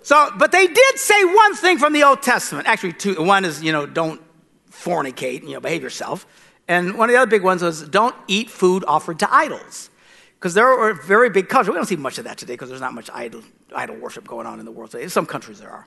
So, 0.09 0.33
but 0.39 0.53
they 0.53 0.67
did 0.67 0.99
say 0.99 1.23
one 1.23 1.55
thing 1.55 1.77
from 1.77 1.93
the 1.93 2.03
Old 2.03 2.23
Testament. 2.23 2.67
Actually, 2.67 2.95
two. 2.95 3.23
One 3.23 3.45
is, 3.45 3.63
you 3.63 3.73
know, 3.73 3.85
don't 3.85 4.23
fornicate, 4.71 5.43
you 5.43 5.51
know, 5.51 5.61
behave 5.61 5.83
yourself. 5.83 6.27
And 6.67 6.97
one 6.97 7.11
of 7.11 7.13
the 7.13 7.21
other 7.21 7.31
big 7.31 7.43
ones 7.43 7.61
was 7.61 7.87
don't 7.87 8.17
eat 8.27 8.49
food 8.49 8.87
offered 8.89 9.19
to 9.19 9.31
idols. 9.31 9.91
Because 10.39 10.55
there 10.55 10.67
are 10.67 10.95
very 10.95 11.29
big 11.29 11.51
cultures. 11.51 11.69
We 11.69 11.75
don't 11.75 11.85
see 11.85 11.97
much 11.97 12.17
of 12.17 12.25
that 12.25 12.39
today 12.39 12.55
because 12.55 12.71
there's 12.71 12.81
not 12.81 12.95
much 12.95 13.11
idol, 13.13 13.43
idol 13.77 13.97
worship 13.97 14.27
going 14.27 14.47
on 14.47 14.59
in 14.61 14.65
the 14.65 14.71
world 14.71 14.93
today. 14.93 15.03
In 15.03 15.11
some 15.11 15.27
countries 15.27 15.61
there 15.61 15.71
are. 15.71 15.87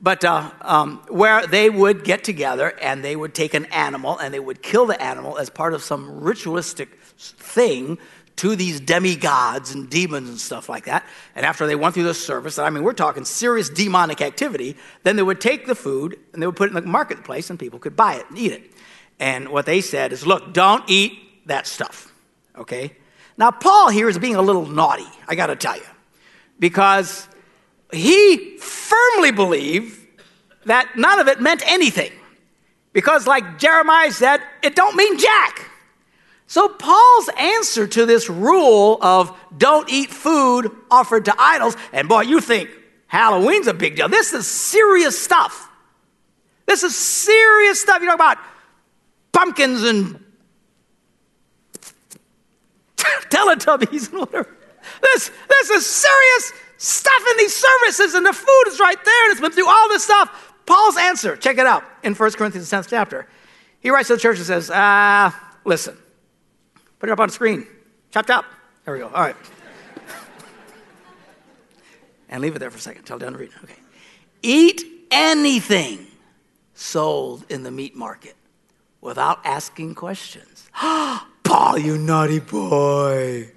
But 0.00 0.24
uh, 0.24 0.50
um, 0.62 1.02
where 1.08 1.46
they 1.46 1.68
would 1.68 2.04
get 2.04 2.24
together 2.24 2.72
and 2.80 3.04
they 3.04 3.16
would 3.16 3.34
take 3.34 3.52
an 3.52 3.66
animal 3.66 4.16
and 4.16 4.32
they 4.32 4.40
would 4.40 4.62
kill 4.62 4.86
the 4.86 4.98
animal 5.02 5.36
as 5.36 5.50
part 5.50 5.74
of 5.74 5.82
some 5.82 6.20
ritualistic 6.20 6.98
thing 7.18 7.98
to 8.38 8.56
these 8.56 8.80
demigods 8.80 9.74
and 9.74 9.90
demons 9.90 10.28
and 10.28 10.40
stuff 10.40 10.68
like 10.68 10.86
that. 10.86 11.04
And 11.34 11.44
after 11.44 11.66
they 11.66 11.76
went 11.76 11.94
through 11.94 12.04
the 12.04 12.14
service, 12.14 12.58
I 12.58 12.70
mean, 12.70 12.82
we're 12.82 12.92
talking 12.92 13.24
serious 13.24 13.68
demonic 13.68 14.20
activity, 14.20 14.76
then 15.02 15.16
they 15.16 15.22
would 15.22 15.40
take 15.40 15.66
the 15.66 15.74
food 15.74 16.18
and 16.32 16.42
they 16.42 16.46
would 16.46 16.56
put 16.56 16.70
it 16.70 16.76
in 16.76 16.82
the 16.82 16.88
marketplace 16.88 17.50
and 17.50 17.58
people 17.58 17.78
could 17.78 17.96
buy 17.96 18.14
it 18.14 18.24
and 18.28 18.38
eat 18.38 18.52
it. 18.52 18.72
And 19.20 19.48
what 19.48 19.66
they 19.66 19.80
said 19.80 20.12
is, 20.12 20.26
look, 20.26 20.52
don't 20.52 20.84
eat 20.88 21.46
that 21.46 21.66
stuff, 21.66 22.12
okay? 22.56 22.92
Now, 23.36 23.50
Paul 23.50 23.88
here 23.88 24.08
is 24.08 24.18
being 24.18 24.36
a 24.36 24.42
little 24.42 24.66
naughty, 24.66 25.06
I 25.26 25.34
gotta 25.34 25.56
tell 25.56 25.76
you, 25.76 25.86
because 26.58 27.28
he 27.92 28.56
firmly 28.58 29.32
believed 29.32 29.98
that 30.66 30.96
none 30.96 31.18
of 31.18 31.28
it 31.28 31.40
meant 31.40 31.62
anything. 31.66 32.12
Because, 32.92 33.26
like 33.26 33.58
Jeremiah 33.58 34.10
said, 34.10 34.40
it 34.62 34.74
don't 34.74 34.96
mean 34.96 35.18
jack. 35.18 35.67
So, 36.48 36.66
Paul's 36.66 37.28
answer 37.38 37.86
to 37.86 38.06
this 38.06 38.30
rule 38.30 38.98
of 39.02 39.38
don't 39.56 39.88
eat 39.90 40.10
food 40.10 40.70
offered 40.90 41.26
to 41.26 41.34
idols, 41.38 41.76
and 41.92 42.08
boy, 42.08 42.22
you 42.22 42.40
think 42.40 42.70
Halloween's 43.06 43.66
a 43.66 43.74
big 43.74 43.96
deal. 43.96 44.08
This 44.08 44.32
is 44.32 44.46
serious 44.46 45.22
stuff. 45.22 45.70
This 46.64 46.82
is 46.82 46.96
serious 46.96 47.82
stuff. 47.82 48.00
You 48.00 48.06
talk 48.06 48.14
about 48.14 48.38
pumpkins 49.30 49.82
and 49.82 50.24
Teletubbies 52.96 54.10
and 54.10 54.20
whatever. 54.20 54.56
This, 55.02 55.30
this 55.50 55.70
is 55.70 55.84
serious 55.84 56.52
stuff 56.78 57.22
in 57.30 57.36
these 57.36 57.54
services, 57.54 58.14
and 58.14 58.24
the 58.24 58.32
food 58.32 58.64
is 58.68 58.80
right 58.80 59.04
there, 59.04 59.24
and 59.24 59.32
it's 59.32 59.40
been 59.42 59.52
through 59.52 59.68
all 59.68 59.88
this 59.90 60.04
stuff. 60.04 60.54
Paul's 60.64 60.96
answer, 60.96 61.36
check 61.36 61.58
it 61.58 61.66
out 61.66 61.84
in 62.02 62.14
1 62.14 62.30
Corinthians 62.32 62.70
10th 62.70 62.88
chapter. 62.88 63.26
He 63.80 63.90
writes 63.90 64.08
to 64.08 64.14
the 64.14 64.20
church 64.20 64.38
and 64.38 64.46
says, 64.46 64.70
Ah, 64.72 65.26
uh, 65.26 65.58
listen, 65.66 65.96
put 66.98 67.08
it 67.08 67.12
up 67.12 67.20
on 67.20 67.28
the 67.28 67.34
screen. 67.34 67.66
Chop, 68.10 68.26
chop. 68.26 68.44
There 68.84 68.94
we 68.94 69.00
go. 69.00 69.06
All 69.06 69.22
right. 69.22 69.36
and 72.28 72.42
leave 72.42 72.56
it 72.56 72.58
there 72.58 72.70
for 72.70 72.78
a 72.78 72.80
second. 72.80 73.04
Tell 73.04 73.18
Dan 73.18 73.32
to 73.32 73.38
read. 73.38 73.50
Okay. 73.64 73.74
Eat 74.42 74.82
anything 75.10 76.06
sold 76.74 77.44
in 77.48 77.62
the 77.62 77.70
meat 77.70 77.94
market 77.96 78.36
without 79.00 79.40
asking 79.44 79.94
questions. 79.94 80.68
Paul, 80.74 81.78
you 81.78 81.98
naughty 81.98 82.40
boy. 82.40 83.50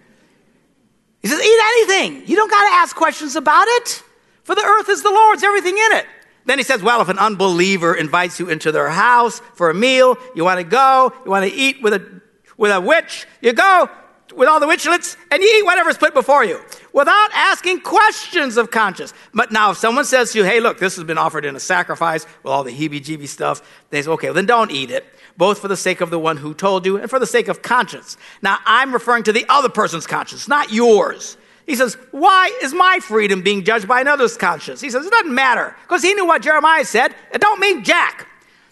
He 1.22 1.28
says, 1.28 1.40
Eat 1.40 1.60
anything. 1.64 2.28
You 2.28 2.36
don't 2.36 2.50
got 2.50 2.68
to 2.68 2.76
ask 2.76 2.96
questions 2.96 3.36
about 3.36 3.68
it, 3.68 4.04
for 4.44 4.56
the 4.56 4.64
earth 4.64 4.90
is 4.90 5.04
the 5.04 5.12
Lord's, 5.12 5.44
everything 5.44 5.78
in 5.78 5.98
it. 5.98 6.06
Then 6.46 6.58
he 6.58 6.64
says, 6.64 6.82
Well, 6.82 7.02
if 7.02 7.10
an 7.10 7.20
unbeliever 7.20 7.94
invites 7.94 8.40
you 8.40 8.50
into 8.50 8.72
their 8.72 8.90
house 8.90 9.40
for 9.54 9.70
a 9.70 9.74
meal, 9.74 10.18
you 10.36 10.44
want 10.44 10.60
to 10.60 10.64
go, 10.64 11.14
you 11.24 11.32
want 11.32 11.50
to 11.50 11.56
eat 11.56 11.82
with 11.82 11.94
a, 11.94 12.21
with 12.62 12.72
a 12.72 12.80
witch, 12.80 13.26
you 13.42 13.52
go 13.54 13.90
with 14.36 14.48
all 14.48 14.60
the 14.60 14.68
witchlets 14.68 15.18
and 15.32 15.42
you 15.42 15.58
eat 15.58 15.66
whatever's 15.66 15.98
put 15.98 16.14
before 16.14 16.46
you 16.46 16.62
without 16.94 17.30
asking 17.34 17.82
questions 17.82 18.56
of 18.56 18.70
conscience. 18.70 19.16
But 19.34 19.52
now, 19.52 19.72
if 19.72 19.78
someone 19.78 20.06
says 20.06 20.32
to 20.32 20.38
you, 20.38 20.46
Hey, 20.46 20.60
look, 20.60 20.78
this 20.78 20.96
has 20.96 21.04
been 21.04 21.18
offered 21.18 21.44
in 21.44 21.56
a 21.56 21.60
sacrifice 21.60 22.28
with 22.44 22.52
all 22.54 22.64
the 22.64 22.72
heebie 22.72 23.02
jeebie 23.02 23.28
stuff, 23.28 23.68
they 23.90 24.04
say, 24.04 24.12
Okay, 24.12 24.28
well, 24.28 24.36
then 24.36 24.46
don't 24.46 24.70
eat 24.70 24.92
it 24.92 25.06
both 25.38 25.58
for 25.58 25.70
the 25.70 25.76
sake 25.76 26.02
of 26.02 26.12
the 26.12 26.20
one 26.20 26.38
who 26.38 26.54
told 26.54 26.86
you 26.86 26.98
and 26.98 27.10
for 27.10 27.18
the 27.18 27.26
sake 27.26 27.48
of 27.48 27.64
conscience. 27.64 28.16
Now, 28.44 28.60
I'm 28.66 28.94
referring 28.94 29.24
to 29.24 29.34
the 29.34 29.46
other 29.50 29.70
person's 29.70 30.06
conscience, 30.06 30.48
not 30.48 30.72
yours. 30.72 31.38
He 31.66 31.76
says, 31.76 31.98
Why 32.12 32.56
is 32.62 32.76
my 32.76 33.00
freedom 33.02 33.42
being 33.42 33.64
judged 33.64 33.88
by 33.88 34.02
another's 34.02 34.38
conscience? 34.38 34.82
He 34.82 34.92
says, 34.92 35.04
It 35.04 35.12
doesn't 35.12 35.34
matter, 35.34 35.76
because 35.82 36.04
he 36.04 36.14
knew 36.14 36.28
what 36.28 36.44
Jeremiah 36.44 36.86
said. 36.86 37.16
It 37.34 37.42
don't 37.42 37.60
mean 37.60 37.84
jack. 37.84 38.28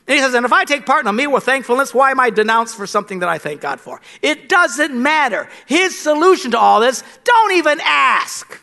And 0.10 0.18
he 0.18 0.24
says, 0.24 0.34
And 0.34 0.44
if 0.44 0.52
I 0.52 0.66
take 0.66 0.88
part 0.88 1.06
in 1.06 1.08
a 1.08 1.14
meal 1.14 1.32
with 1.32 1.44
thankfulness, 1.44 1.94
why 1.94 2.10
am 2.10 2.20
I 2.20 2.32
denounced 2.32 2.76
for 2.76 2.88
something 2.88 3.20
that 3.20 3.30
I 3.30 3.38
thank 3.38 3.62
God 3.62 3.80
for? 3.80 4.02
It 4.24 4.50
doesn't 4.50 5.00
matter. 5.00 5.48
His 5.68 5.98
solution 5.98 6.50
to 6.52 6.60
all 6.60 6.80
this, 6.80 7.04
don't 7.24 7.52
even 7.54 7.80
ask. 7.84 8.60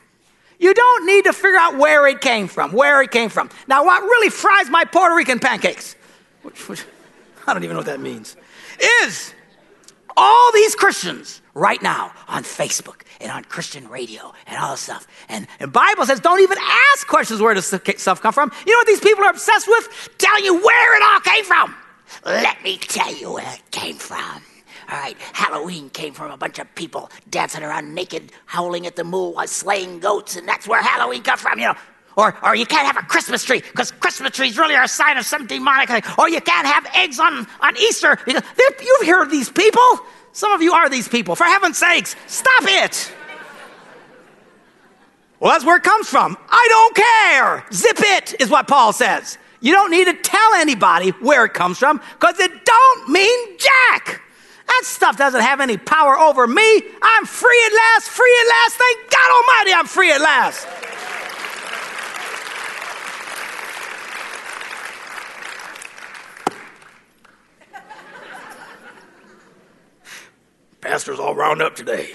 You 0.58 0.74
don't 0.74 1.06
need 1.06 1.24
to 1.26 1.32
figure 1.32 1.58
out 1.58 1.76
where 1.76 2.08
it 2.08 2.20
came 2.20 2.48
from, 2.48 2.72
where 2.72 3.00
it 3.00 3.12
came 3.12 3.28
from. 3.30 3.50
Now, 3.68 3.84
what 3.84 4.02
really 4.02 4.28
fries 4.28 4.68
my 4.70 4.84
Puerto 4.84 5.14
Rican 5.14 5.38
pancakes? 5.38 5.94
Which, 6.42 6.68
which, 6.68 6.84
I 7.46 7.54
don't 7.54 7.62
even 7.62 7.74
know 7.74 7.80
what 7.80 7.86
that 7.86 8.00
means. 8.00 8.36
Is 9.04 9.32
all 10.16 10.52
these 10.52 10.74
Christians 10.74 11.42
right 11.54 11.80
now 11.82 12.12
on 12.28 12.42
Facebook 12.42 13.02
and 13.20 13.30
on 13.30 13.44
Christian 13.44 13.88
radio 13.88 14.32
and 14.46 14.58
all 14.58 14.72
this 14.72 14.82
stuff. 14.82 15.06
And 15.28 15.46
the 15.58 15.66
Bible 15.66 16.06
says 16.06 16.20
don't 16.20 16.40
even 16.40 16.58
ask 16.58 17.06
questions 17.06 17.40
where 17.40 17.54
does 17.54 17.66
stuff 17.66 18.20
come 18.20 18.32
from. 18.32 18.52
You 18.66 18.72
know 18.72 18.78
what 18.78 18.86
these 18.86 19.00
people 19.00 19.24
are 19.24 19.30
obsessed 19.30 19.68
with? 19.68 20.10
Telling 20.18 20.44
you 20.44 20.54
where 20.62 20.96
it 20.96 21.02
all 21.02 21.20
came 21.20 21.44
from. 21.44 21.74
Let 22.24 22.62
me 22.62 22.78
tell 22.78 23.14
you 23.14 23.32
where 23.32 23.54
it 23.54 23.70
came 23.70 23.96
from. 23.96 24.42
All 24.88 24.98
right, 24.98 25.16
Halloween 25.32 25.90
came 25.90 26.14
from 26.14 26.30
a 26.30 26.36
bunch 26.36 26.60
of 26.60 26.72
people 26.76 27.10
dancing 27.28 27.64
around 27.64 27.92
naked, 27.92 28.30
howling 28.44 28.86
at 28.86 28.94
the 28.94 29.02
moon 29.02 29.34
while 29.34 29.48
slaying 29.48 29.98
goats, 29.98 30.36
and 30.36 30.46
that's 30.46 30.68
where 30.68 30.80
Halloween 30.80 31.24
comes 31.24 31.40
from. 31.40 31.58
You 31.58 31.66
know, 31.66 31.74
or, 32.16 32.34
or 32.42 32.56
you 32.56 32.64
can't 32.64 32.86
have 32.86 32.96
a 32.96 33.06
Christmas 33.06 33.44
tree 33.44 33.60
because 33.60 33.90
Christmas 33.90 34.32
trees 34.32 34.56
really 34.56 34.74
are 34.74 34.84
a 34.84 34.88
sign 34.88 35.18
of 35.18 35.26
some 35.26 35.46
demonic 35.46 35.88
thing. 35.88 36.02
Or 36.18 36.28
you 36.28 36.40
can't 36.40 36.66
have 36.66 36.86
eggs 36.94 37.20
on, 37.20 37.46
on 37.60 37.76
Easter 37.76 38.18
you've 38.26 39.06
heard 39.06 39.30
these 39.30 39.50
people. 39.50 40.00
Some 40.32 40.52
of 40.52 40.62
you 40.62 40.72
are 40.72 40.88
these 40.88 41.08
people. 41.08 41.34
For 41.34 41.44
heaven's 41.44 41.78
sakes, 41.78 42.16
stop 42.26 42.64
it. 42.64 43.12
Well, 45.40 45.52
that's 45.52 45.64
where 45.64 45.76
it 45.76 45.82
comes 45.82 46.08
from. 46.08 46.36
I 46.48 46.66
don't 46.70 46.96
care. 46.96 47.64
Zip 47.72 47.98
it 47.98 48.40
is 48.40 48.48
what 48.48 48.68
Paul 48.68 48.92
says. 48.92 49.36
You 49.60 49.72
don't 49.72 49.90
need 49.90 50.06
to 50.06 50.14
tell 50.14 50.54
anybody 50.54 51.10
where 51.10 51.44
it 51.44 51.54
comes 51.54 51.78
from 51.78 52.00
because 52.18 52.40
it 52.40 52.64
don't 52.64 53.08
mean 53.08 53.58
jack. 53.58 54.22
That 54.66 54.82
stuff 54.84 55.16
doesn't 55.16 55.40
have 55.40 55.60
any 55.60 55.76
power 55.76 56.18
over 56.18 56.46
me. 56.46 56.82
I'm 57.02 57.26
free 57.26 57.62
at 57.66 57.72
last, 57.72 58.08
free 58.08 58.36
at 58.40 58.48
last. 58.48 58.74
Thank 58.76 59.10
God 59.10 59.30
Almighty, 59.30 59.72
I'm 59.74 59.86
free 59.86 60.12
at 60.12 60.20
last. 60.20 60.66
Pastors 70.86 71.18
all 71.18 71.34
round 71.34 71.60
up 71.60 71.74
today. 71.74 72.14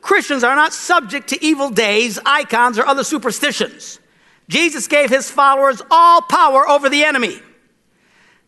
Christians 0.00 0.42
are 0.42 0.56
not 0.56 0.72
subject 0.72 1.28
to 1.28 1.44
evil 1.44 1.70
days, 1.70 2.18
icons, 2.26 2.80
or 2.80 2.84
other 2.84 3.04
superstitions. 3.04 4.00
Jesus 4.48 4.88
gave 4.88 5.08
his 5.08 5.30
followers 5.30 5.80
all 5.88 6.20
power 6.20 6.68
over 6.68 6.88
the 6.88 7.04
enemy. 7.04 7.40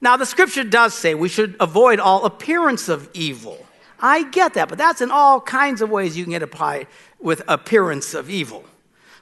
Now, 0.01 0.17
the 0.17 0.27
scripture 0.27 0.65
does 0.65 0.93
say 0.93 1.15
we 1.15 1.29
should 1.29 1.55
avoid 1.61 2.01
all 2.01 2.25
appearance 2.25 2.89
of 2.89 3.09
evil. 3.15 3.65
I 4.01 4.25
get 4.25 4.55
that, 4.55 4.69
but 4.69 4.77
that's 4.77 5.01
in 5.01 5.13
all 5.13 5.41
kinds 5.41 5.81
of 5.81 5.89
ways 5.89 6.17
you 6.17 6.25
can 6.25 6.33
get 6.33 6.43
applied 6.43 6.89
with 7.21 7.43
appearance 7.47 8.13
of 8.13 8.29
evil. 8.29 8.65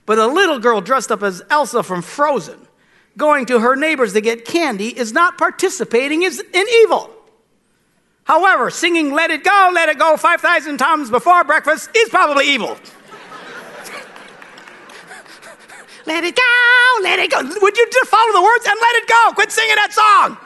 But 0.07 0.17
a 0.17 0.29
little 0.29 0.59
girl 0.59 0.81
dressed 0.81 1.13
up 1.13 1.23
as 1.23 1.43
Elsa 1.51 1.83
from 1.83 2.01
Frozen 2.01 2.67
going 3.19 3.45
to 3.47 3.61
her 3.61 3.77
neighbors 3.77 4.15
to 4.15 4.23
get 4.23 4.47
candy 4.47 4.99
is 4.99 5.13
not 5.13 5.37
participating 5.37 6.23
in 6.23 6.33
evil. 6.55 7.11
However, 8.25 8.71
singing 8.71 9.13
Let 9.13 9.31
It 9.31 9.45
Go, 9.45 9.71
Let 9.75 9.89
It 9.89 9.99
Go 9.99 10.17
5,000 10.17 10.79
times 10.79 11.11
before 11.11 11.43
breakfast 11.45 11.91
is 11.97 12.09
probably 12.09 12.49
evil. 12.49 12.69
let 16.07 16.25
it 16.25 16.37
go, 16.37 17.03
let 17.03 17.19
it 17.19 17.31
go. 17.31 17.43
Would 17.43 17.77
you 17.77 17.89
just 17.91 18.11
follow 18.11 18.33
the 18.33 18.43
words 18.43 18.67
and 18.67 18.79
let 18.81 18.95
it 18.97 19.09
go? 19.09 19.33
Quit 19.35 19.51
singing 19.51 19.77
that 19.77 19.93
song. 19.93 20.37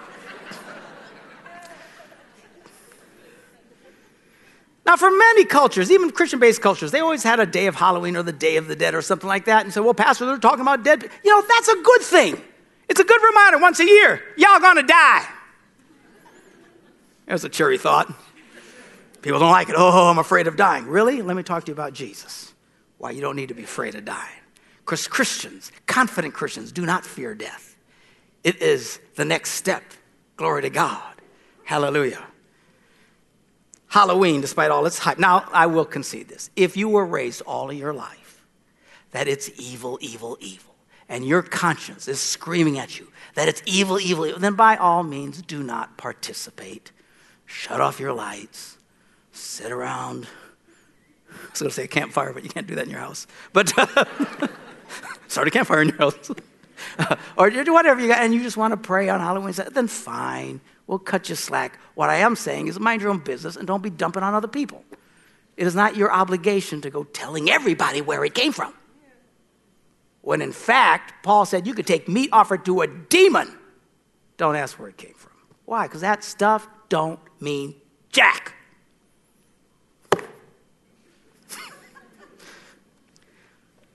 Now, 4.86 4.96
for 4.96 5.10
many 5.10 5.46
cultures, 5.46 5.90
even 5.90 6.10
Christian 6.10 6.38
based 6.38 6.60
cultures, 6.60 6.90
they 6.90 7.00
always 7.00 7.22
had 7.22 7.40
a 7.40 7.46
day 7.46 7.66
of 7.66 7.74
Halloween 7.74 8.16
or 8.16 8.22
the 8.22 8.32
Day 8.32 8.56
of 8.56 8.66
the 8.66 8.76
Dead 8.76 8.94
or 8.94 9.00
something 9.00 9.28
like 9.28 9.46
that. 9.46 9.64
And 9.64 9.72
so, 9.72 9.82
well, 9.82 9.94
Pastor, 9.94 10.26
they're 10.26 10.36
talking 10.36 10.60
about 10.60 10.84
dead. 10.84 11.08
You 11.24 11.30
know, 11.30 11.46
that's 11.48 11.68
a 11.68 11.82
good 11.82 12.02
thing. 12.02 12.40
It's 12.88 13.00
a 13.00 13.04
good 13.04 13.22
reminder 13.22 13.58
once 13.58 13.80
a 13.80 13.86
year, 13.86 14.22
y'all 14.36 14.60
gonna 14.60 14.82
die. 14.82 15.26
There's 17.26 17.44
a 17.44 17.48
cheery 17.48 17.78
thought. 17.78 18.12
People 19.22 19.40
don't 19.40 19.50
like 19.50 19.68
it. 19.68 19.74
Oh, 19.78 20.08
I'm 20.08 20.18
afraid 20.18 20.46
of 20.46 20.56
dying. 20.56 20.86
Really? 20.86 21.22
Let 21.22 21.36
me 21.36 21.42
talk 21.42 21.64
to 21.64 21.70
you 21.70 21.74
about 21.74 21.94
Jesus. 21.94 22.52
Why 22.98 23.10
you 23.10 23.20
don't 23.20 23.36
need 23.36 23.48
to 23.48 23.54
be 23.54 23.64
afraid 23.64 23.94
of 23.94 24.04
dying. 24.04 24.40
Because 24.84 25.08
Christians, 25.08 25.72
confident 25.86 26.34
Christians, 26.34 26.72
do 26.72 26.84
not 26.84 27.06
fear 27.06 27.34
death. 27.34 27.76
It 28.42 28.60
is 28.60 29.00
the 29.14 29.24
next 29.24 29.52
step. 29.52 29.82
Glory 30.36 30.62
to 30.62 30.70
God. 30.70 31.14
Hallelujah. 31.64 32.22
Halloween, 33.88 34.40
despite 34.40 34.70
all 34.70 34.84
its 34.84 34.98
hype. 34.98 35.18
Now, 35.18 35.48
I 35.52 35.66
will 35.66 35.84
concede 35.84 36.28
this. 36.28 36.50
If 36.56 36.76
you 36.76 36.88
were 36.88 37.06
raised 37.06 37.40
all 37.42 37.70
of 37.70 37.76
your 37.76 37.94
life 37.94 38.44
that 39.12 39.28
it's 39.28 39.48
evil, 39.58 39.96
evil, 40.02 40.36
evil, 40.40 40.74
and 41.08 41.24
your 41.24 41.42
conscience 41.42 42.08
is 42.08 42.20
screaming 42.20 42.78
at 42.78 42.98
you 42.98 43.08
that 43.34 43.48
it's 43.48 43.62
evil, 43.66 43.98
evil, 44.00 44.26
evil, 44.26 44.40
then 44.40 44.54
by 44.54 44.76
all 44.76 45.02
means 45.02 45.40
do 45.42 45.62
not 45.62 45.96
participate. 45.96 46.92
Shut 47.46 47.80
off 47.80 48.00
your 48.00 48.12
lights, 48.12 48.78
sit 49.32 49.70
around. 49.70 50.26
I 51.30 51.50
was 51.50 51.60
going 51.60 51.70
to 51.70 51.74
say 51.74 51.84
a 51.84 51.88
campfire, 51.88 52.32
but 52.32 52.44
you 52.44 52.50
can't 52.50 52.66
do 52.66 52.74
that 52.76 52.84
in 52.84 52.90
your 52.90 53.00
house. 53.00 53.26
But 53.52 53.76
uh, 53.78 54.04
start 55.28 55.48
a 55.48 55.50
campfire 55.50 55.82
in 55.82 55.88
your 55.88 55.98
house. 55.98 56.30
or 57.36 57.50
do 57.50 57.72
whatever 57.72 58.00
you 58.00 58.08
got, 58.08 58.22
and 58.22 58.34
you 58.34 58.42
just 58.42 58.56
want 58.56 58.72
to 58.72 58.76
pray 58.76 59.08
on 59.08 59.20
Halloween, 59.20 59.54
then 59.72 59.88
fine. 59.88 60.60
We'll 60.86 60.98
cut 60.98 61.28
you 61.28 61.34
slack. 61.34 61.78
What 61.94 62.10
I 62.10 62.16
am 62.16 62.36
saying 62.36 62.68
is 62.68 62.78
mind 62.78 63.02
your 63.02 63.10
own 63.10 63.18
business 63.18 63.56
and 63.56 63.66
don't 63.66 63.82
be 63.82 63.90
dumping 63.90 64.22
on 64.22 64.34
other 64.34 64.48
people. 64.48 64.84
It 65.56 65.66
is 65.66 65.74
not 65.74 65.96
your 65.96 66.12
obligation 66.12 66.80
to 66.82 66.90
go 66.90 67.04
telling 67.04 67.48
everybody 67.48 68.00
where 68.00 68.24
it 68.24 68.34
came 68.34 68.52
from. 68.52 68.74
When 70.20 70.40
in 70.40 70.52
fact, 70.52 71.22
Paul 71.22 71.44
said 71.44 71.66
you 71.66 71.74
could 71.74 71.86
take 71.86 72.08
meat 72.08 72.30
offered 72.32 72.64
to 72.64 72.80
a 72.80 72.86
demon. 72.86 73.56
Don't 74.36 74.56
ask 74.56 74.78
where 74.78 74.88
it 74.88 74.96
came 74.96 75.14
from. 75.14 75.32
Why? 75.64 75.86
Because 75.86 76.00
that 76.00 76.24
stuff 76.24 76.68
don't 76.88 77.20
mean 77.44 77.74
jack. 78.10 78.54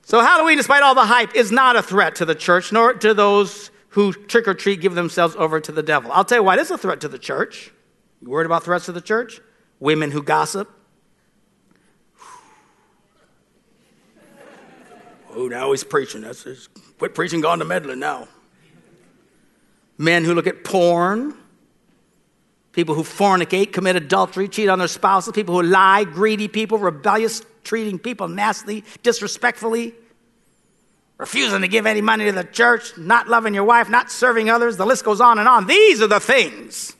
so 0.02 0.20
Halloween, 0.20 0.56
despite 0.56 0.82
all 0.82 0.94
the 0.94 1.04
hype, 1.04 1.34
is 1.34 1.52
not 1.52 1.76
a 1.76 1.82
threat 1.82 2.14
to 2.16 2.24
the 2.24 2.34
church 2.34 2.72
nor 2.72 2.94
to 2.94 3.12
those 3.12 3.70
who 3.90 4.12
trick 4.12 4.46
or 4.46 4.54
treat 4.54 4.80
give 4.80 4.94
themselves 4.94 5.36
over 5.36 5.60
to 5.60 5.72
the 5.72 5.82
devil. 5.82 6.10
I'll 6.12 6.24
tell 6.24 6.38
you 6.38 6.44
why 6.44 6.56
this 6.56 6.68
is 6.68 6.72
a 6.72 6.78
threat 6.78 7.00
to 7.00 7.08
the 7.08 7.18
church. 7.18 7.72
You 8.22 8.30
worried 8.30 8.46
about 8.46 8.64
threats 8.64 8.86
to 8.86 8.92
the 8.92 9.00
church? 9.00 9.40
Women 9.80 10.10
who 10.12 10.22
gossip. 10.22 10.70
oh, 15.34 15.48
now 15.48 15.72
he's 15.72 15.82
preaching. 15.82 16.20
That's 16.20 16.44
his, 16.44 16.68
quit 16.98 17.14
preaching, 17.14 17.40
gone 17.40 17.58
to 17.58 17.64
meddling 17.64 17.98
now. 17.98 18.28
Men 19.98 20.24
who 20.24 20.34
look 20.34 20.46
at 20.46 20.64
porn. 20.64 21.34
People 22.72 22.94
who 22.94 23.02
fornicate, 23.02 23.72
commit 23.72 23.96
adultery, 23.96 24.48
cheat 24.48 24.68
on 24.68 24.78
their 24.78 24.88
spouses. 24.88 25.32
People 25.32 25.60
who 25.60 25.62
lie, 25.62 26.04
greedy 26.04 26.48
people, 26.48 26.78
rebellious, 26.78 27.42
treating 27.64 27.98
people 27.98 28.28
nastily, 28.28 28.84
disrespectfully 29.02 29.94
refusing 31.20 31.60
to 31.60 31.68
give 31.68 31.84
any 31.84 32.00
money 32.00 32.24
to 32.24 32.32
the 32.32 32.44
church, 32.44 32.96
not 32.96 33.28
loving 33.28 33.52
your 33.52 33.64
wife, 33.64 33.90
not 33.90 34.10
serving 34.10 34.48
others, 34.48 34.78
the 34.78 34.86
list 34.86 35.04
goes 35.04 35.20
on 35.20 35.38
and 35.38 35.46
on. 35.46 35.66
These 35.66 36.00
are 36.00 36.06
the 36.06 36.18
things 36.18 36.96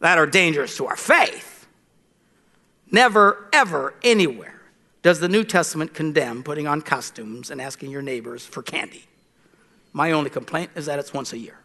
that 0.00 0.18
are 0.18 0.26
dangerous 0.26 0.76
to 0.78 0.86
our 0.86 0.96
faith. 0.96 1.68
Never, 2.90 3.48
ever, 3.52 3.94
anywhere 4.02 4.60
does 5.02 5.20
the 5.20 5.28
New 5.28 5.44
Testament 5.44 5.94
condemn 5.94 6.42
putting 6.42 6.66
on 6.66 6.82
costumes 6.82 7.52
and 7.52 7.62
asking 7.62 7.92
your 7.92 8.02
neighbors 8.02 8.44
for 8.44 8.60
candy. 8.60 9.04
My 9.92 10.10
only 10.10 10.28
complaint 10.28 10.72
is 10.74 10.86
that 10.86 10.98
it's 10.98 11.14
once 11.14 11.32
a 11.32 11.38
year. 11.38 11.61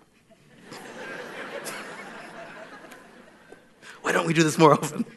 Why 4.07 4.13
don't 4.13 4.25
we 4.25 4.33
do 4.33 4.41
this 4.41 4.57
more 4.57 4.71
often? 4.71 5.05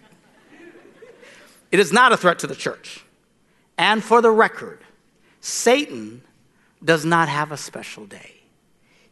It 1.70 1.79
is 1.79 1.92
not 1.92 2.11
a 2.11 2.16
threat 2.16 2.40
to 2.40 2.48
the 2.48 2.57
church. 2.57 3.05
And 3.79 4.03
for 4.03 4.20
the 4.20 4.33
record, 4.33 4.81
Satan 5.40 6.22
does 6.85 7.05
not 7.05 7.29
have 7.29 7.53
a 7.53 7.57
special 7.57 8.07
day. 8.07 8.40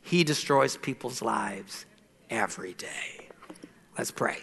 He 0.02 0.24
destroys 0.24 0.76
people's 0.76 1.22
lives 1.22 1.86
every 2.28 2.74
day. 2.74 3.28
Let's 3.96 4.10
pray. 4.10 4.38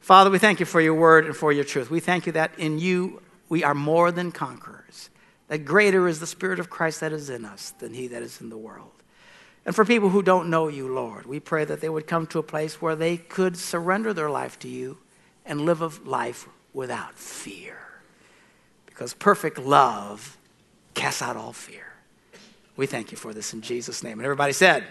Father, 0.00 0.30
we 0.30 0.40
thank 0.40 0.58
you 0.58 0.66
for 0.66 0.80
your 0.80 0.94
word 0.94 1.26
and 1.26 1.36
for 1.36 1.52
your 1.52 1.62
truth. 1.62 1.92
We 1.92 2.00
thank 2.00 2.26
you 2.26 2.32
that 2.32 2.58
in 2.58 2.80
you 2.80 3.22
we 3.48 3.62
are 3.62 3.74
more 3.74 4.10
than 4.10 4.32
conquerors, 4.32 5.10
that 5.46 5.58
greater 5.58 6.08
is 6.08 6.18
the 6.18 6.26
Spirit 6.26 6.58
of 6.58 6.68
Christ 6.68 6.98
that 6.98 7.12
is 7.12 7.30
in 7.30 7.44
us 7.44 7.70
than 7.78 7.94
he 7.94 8.08
that 8.08 8.22
is 8.22 8.40
in 8.40 8.48
the 8.48 8.58
world. 8.58 9.03
And 9.66 9.74
for 9.74 9.84
people 9.84 10.10
who 10.10 10.22
don't 10.22 10.50
know 10.50 10.68
you, 10.68 10.92
Lord, 10.92 11.26
we 11.26 11.40
pray 11.40 11.64
that 11.64 11.80
they 11.80 11.88
would 11.88 12.06
come 12.06 12.26
to 12.28 12.38
a 12.38 12.42
place 12.42 12.82
where 12.82 12.94
they 12.94 13.16
could 13.16 13.56
surrender 13.56 14.12
their 14.12 14.30
life 14.30 14.58
to 14.60 14.68
you 14.68 14.98
and 15.46 15.62
live 15.62 15.80
a 15.80 15.90
life 16.08 16.46
without 16.72 17.18
fear. 17.18 17.78
Because 18.86 19.14
perfect 19.14 19.58
love 19.58 20.36
casts 20.94 21.22
out 21.22 21.36
all 21.36 21.52
fear. 21.52 21.86
We 22.76 22.86
thank 22.86 23.10
you 23.10 23.16
for 23.16 23.32
this 23.32 23.54
in 23.54 23.62
Jesus' 23.62 24.02
name. 24.02 24.18
And 24.18 24.24
everybody 24.24 24.52
said, 24.52 24.84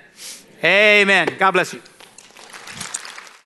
Amen. 0.63 1.29
God 1.38 1.51
bless 1.51 1.73
you. 1.73 1.81